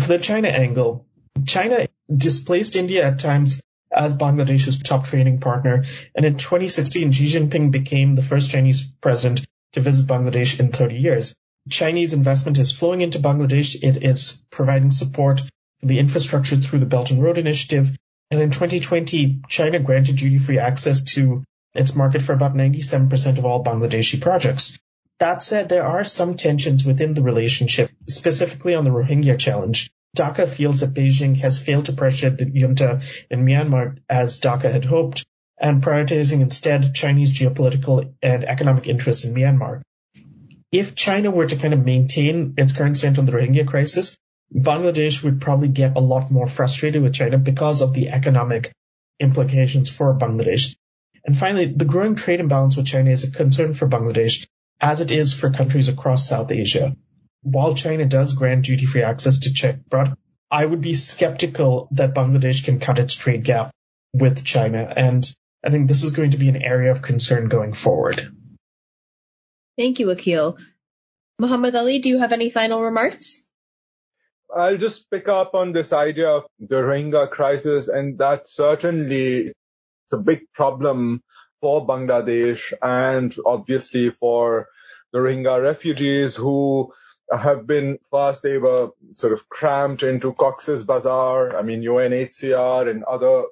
[0.00, 1.06] For the China angle,
[1.46, 3.60] China displaced India at times
[3.92, 5.84] as Bangladesh's top trading partner.
[6.16, 10.96] And in 2016, Xi Jinping became the first Chinese president to visit Bangladesh in 30
[10.96, 11.34] years.
[11.70, 13.76] Chinese investment is flowing into Bangladesh.
[13.82, 17.96] It is providing support for the infrastructure through the Belt and Road Initiative.
[18.30, 21.44] And in 2020, China granted duty-free access to
[21.74, 24.78] its market for about 97% of all Bangladeshi projects.
[25.18, 29.90] That said, there are some tensions within the relationship, specifically on the Rohingya challenge.
[30.16, 34.84] Dhaka feels that Beijing has failed to pressure the junta in Myanmar as Dhaka had
[34.84, 35.24] hoped,
[35.58, 39.82] and prioritizing instead Chinese geopolitical and economic interests in Myanmar.
[40.72, 44.16] If China were to kind of maintain its current stance on the Rohingya crisis,
[44.54, 48.72] Bangladesh would probably get a lot more frustrated with China because of the economic
[49.18, 50.76] implications for Bangladesh.
[51.24, 54.46] And finally, the growing trade imbalance with China is a concern for Bangladesh,
[54.80, 56.96] as it is for countries across South Asia
[57.42, 60.16] while China does grant duty free access to Czech product,
[60.50, 63.70] I would be skeptical that Bangladesh can cut its trade gap
[64.12, 64.92] with China.
[64.94, 65.30] And
[65.64, 68.36] I think this is going to be an area of concern going forward.
[69.80, 70.60] Thank you, Akhil.
[71.38, 73.48] Muhammad Ali, do you have any final remarks?
[74.54, 79.54] I'll just pick up on this idea of the Rohingya crisis, and that certainly is
[80.12, 81.22] a big problem
[81.62, 84.68] for Bangladesh and obviously for
[85.14, 86.92] the Rohingya refugees who
[87.32, 91.56] have been first they were sort of cramped into Cox's Bazar.
[91.56, 93.44] I mean, UNHCR and other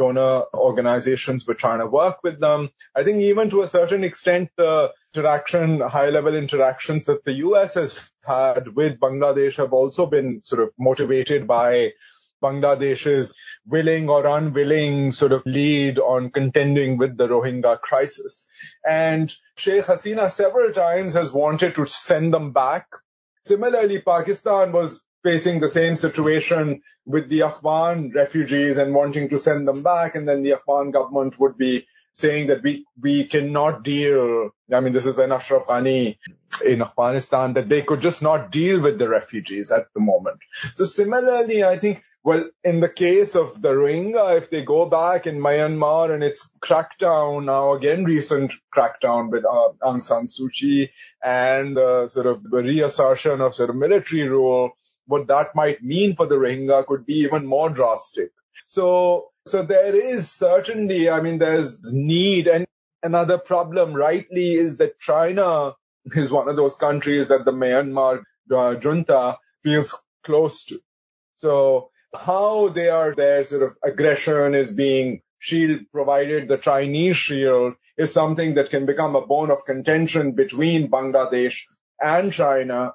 [0.00, 2.70] donor organizations were trying to work with them.
[2.96, 7.74] I think even to a certain extent, the interaction, high level interactions that the US
[7.74, 11.90] has had with Bangladesh have also been sort of motivated by
[12.42, 13.34] Bangladesh's
[13.66, 18.48] willing or unwilling sort of lead on contending with the Rohingya crisis.
[18.82, 22.86] And Sheikh Hasina several times has wanted to send them back
[23.42, 29.66] Similarly, Pakistan was facing the same situation with the Afghan refugees and wanting to send
[29.66, 30.14] them back.
[30.14, 34.50] And then the Afghan government would be saying that we, we cannot deal.
[34.72, 36.18] I mean, this is when Ashraf Ghani
[36.66, 40.38] in Afghanistan, that they could just not deal with the refugees at the moment.
[40.74, 45.26] So similarly, I think, well, in the case of the Rohingya, if they go back
[45.26, 50.90] in Myanmar and its crackdown, now again, recent crackdown with uh, Aung San Suu Kyi
[51.24, 54.72] and uh, sort of the reassertion of sort of military rule,
[55.10, 58.30] what that might mean for the Rohingya could be even more drastic.
[58.64, 62.46] So so there is certainly, I mean, there's need.
[62.46, 62.66] And
[63.02, 65.74] another problem, rightly, is that China
[66.14, 69.94] is one of those countries that the Myanmar uh, junta feels
[70.24, 70.78] close to.
[71.36, 77.74] So how they are, their sort of aggression is being shield provided, the Chinese shield
[77.96, 81.64] is something that can become a bone of contention between Bangladesh
[82.00, 82.92] and China.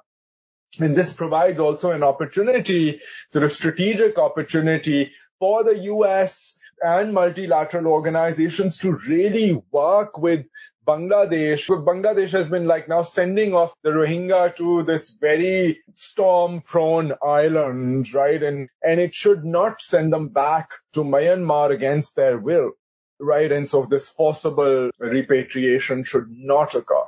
[0.80, 3.00] And this provides also an opportunity,
[3.30, 10.46] sort of strategic opportunity for the US and multilateral organizations to really work with
[10.86, 11.66] Bangladesh.
[11.66, 18.12] Bangladesh has been like now sending off the Rohingya to this very storm prone island,
[18.14, 18.40] right?
[18.40, 22.72] And, and it should not send them back to Myanmar against their will,
[23.18, 23.50] right?
[23.50, 27.06] And so this forcible repatriation should not occur.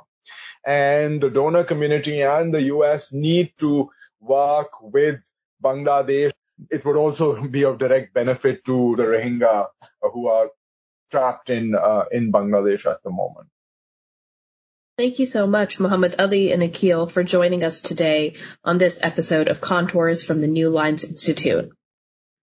[0.64, 3.90] And the donor community and the US need to
[4.20, 5.20] work with
[5.62, 6.32] Bangladesh.
[6.70, 9.68] It would also be of direct benefit to the Rohingya
[10.02, 10.50] who are
[11.10, 13.48] trapped in uh, in Bangladesh at the moment.
[14.98, 18.34] Thank you so much, Muhammad Ali and Akhil, for joining us today
[18.64, 21.70] on this episode of Contours from the New Lines Institute.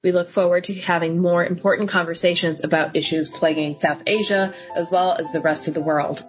[0.05, 5.13] We look forward to having more important conversations about issues plaguing South Asia as well
[5.13, 6.23] as the rest of the world.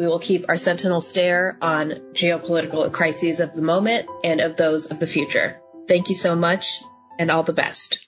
[0.00, 4.86] We will keep our sentinel stare on geopolitical crises of the moment and of those
[4.86, 5.60] of the future.
[5.86, 6.80] Thank you so much
[7.18, 8.06] and all the best.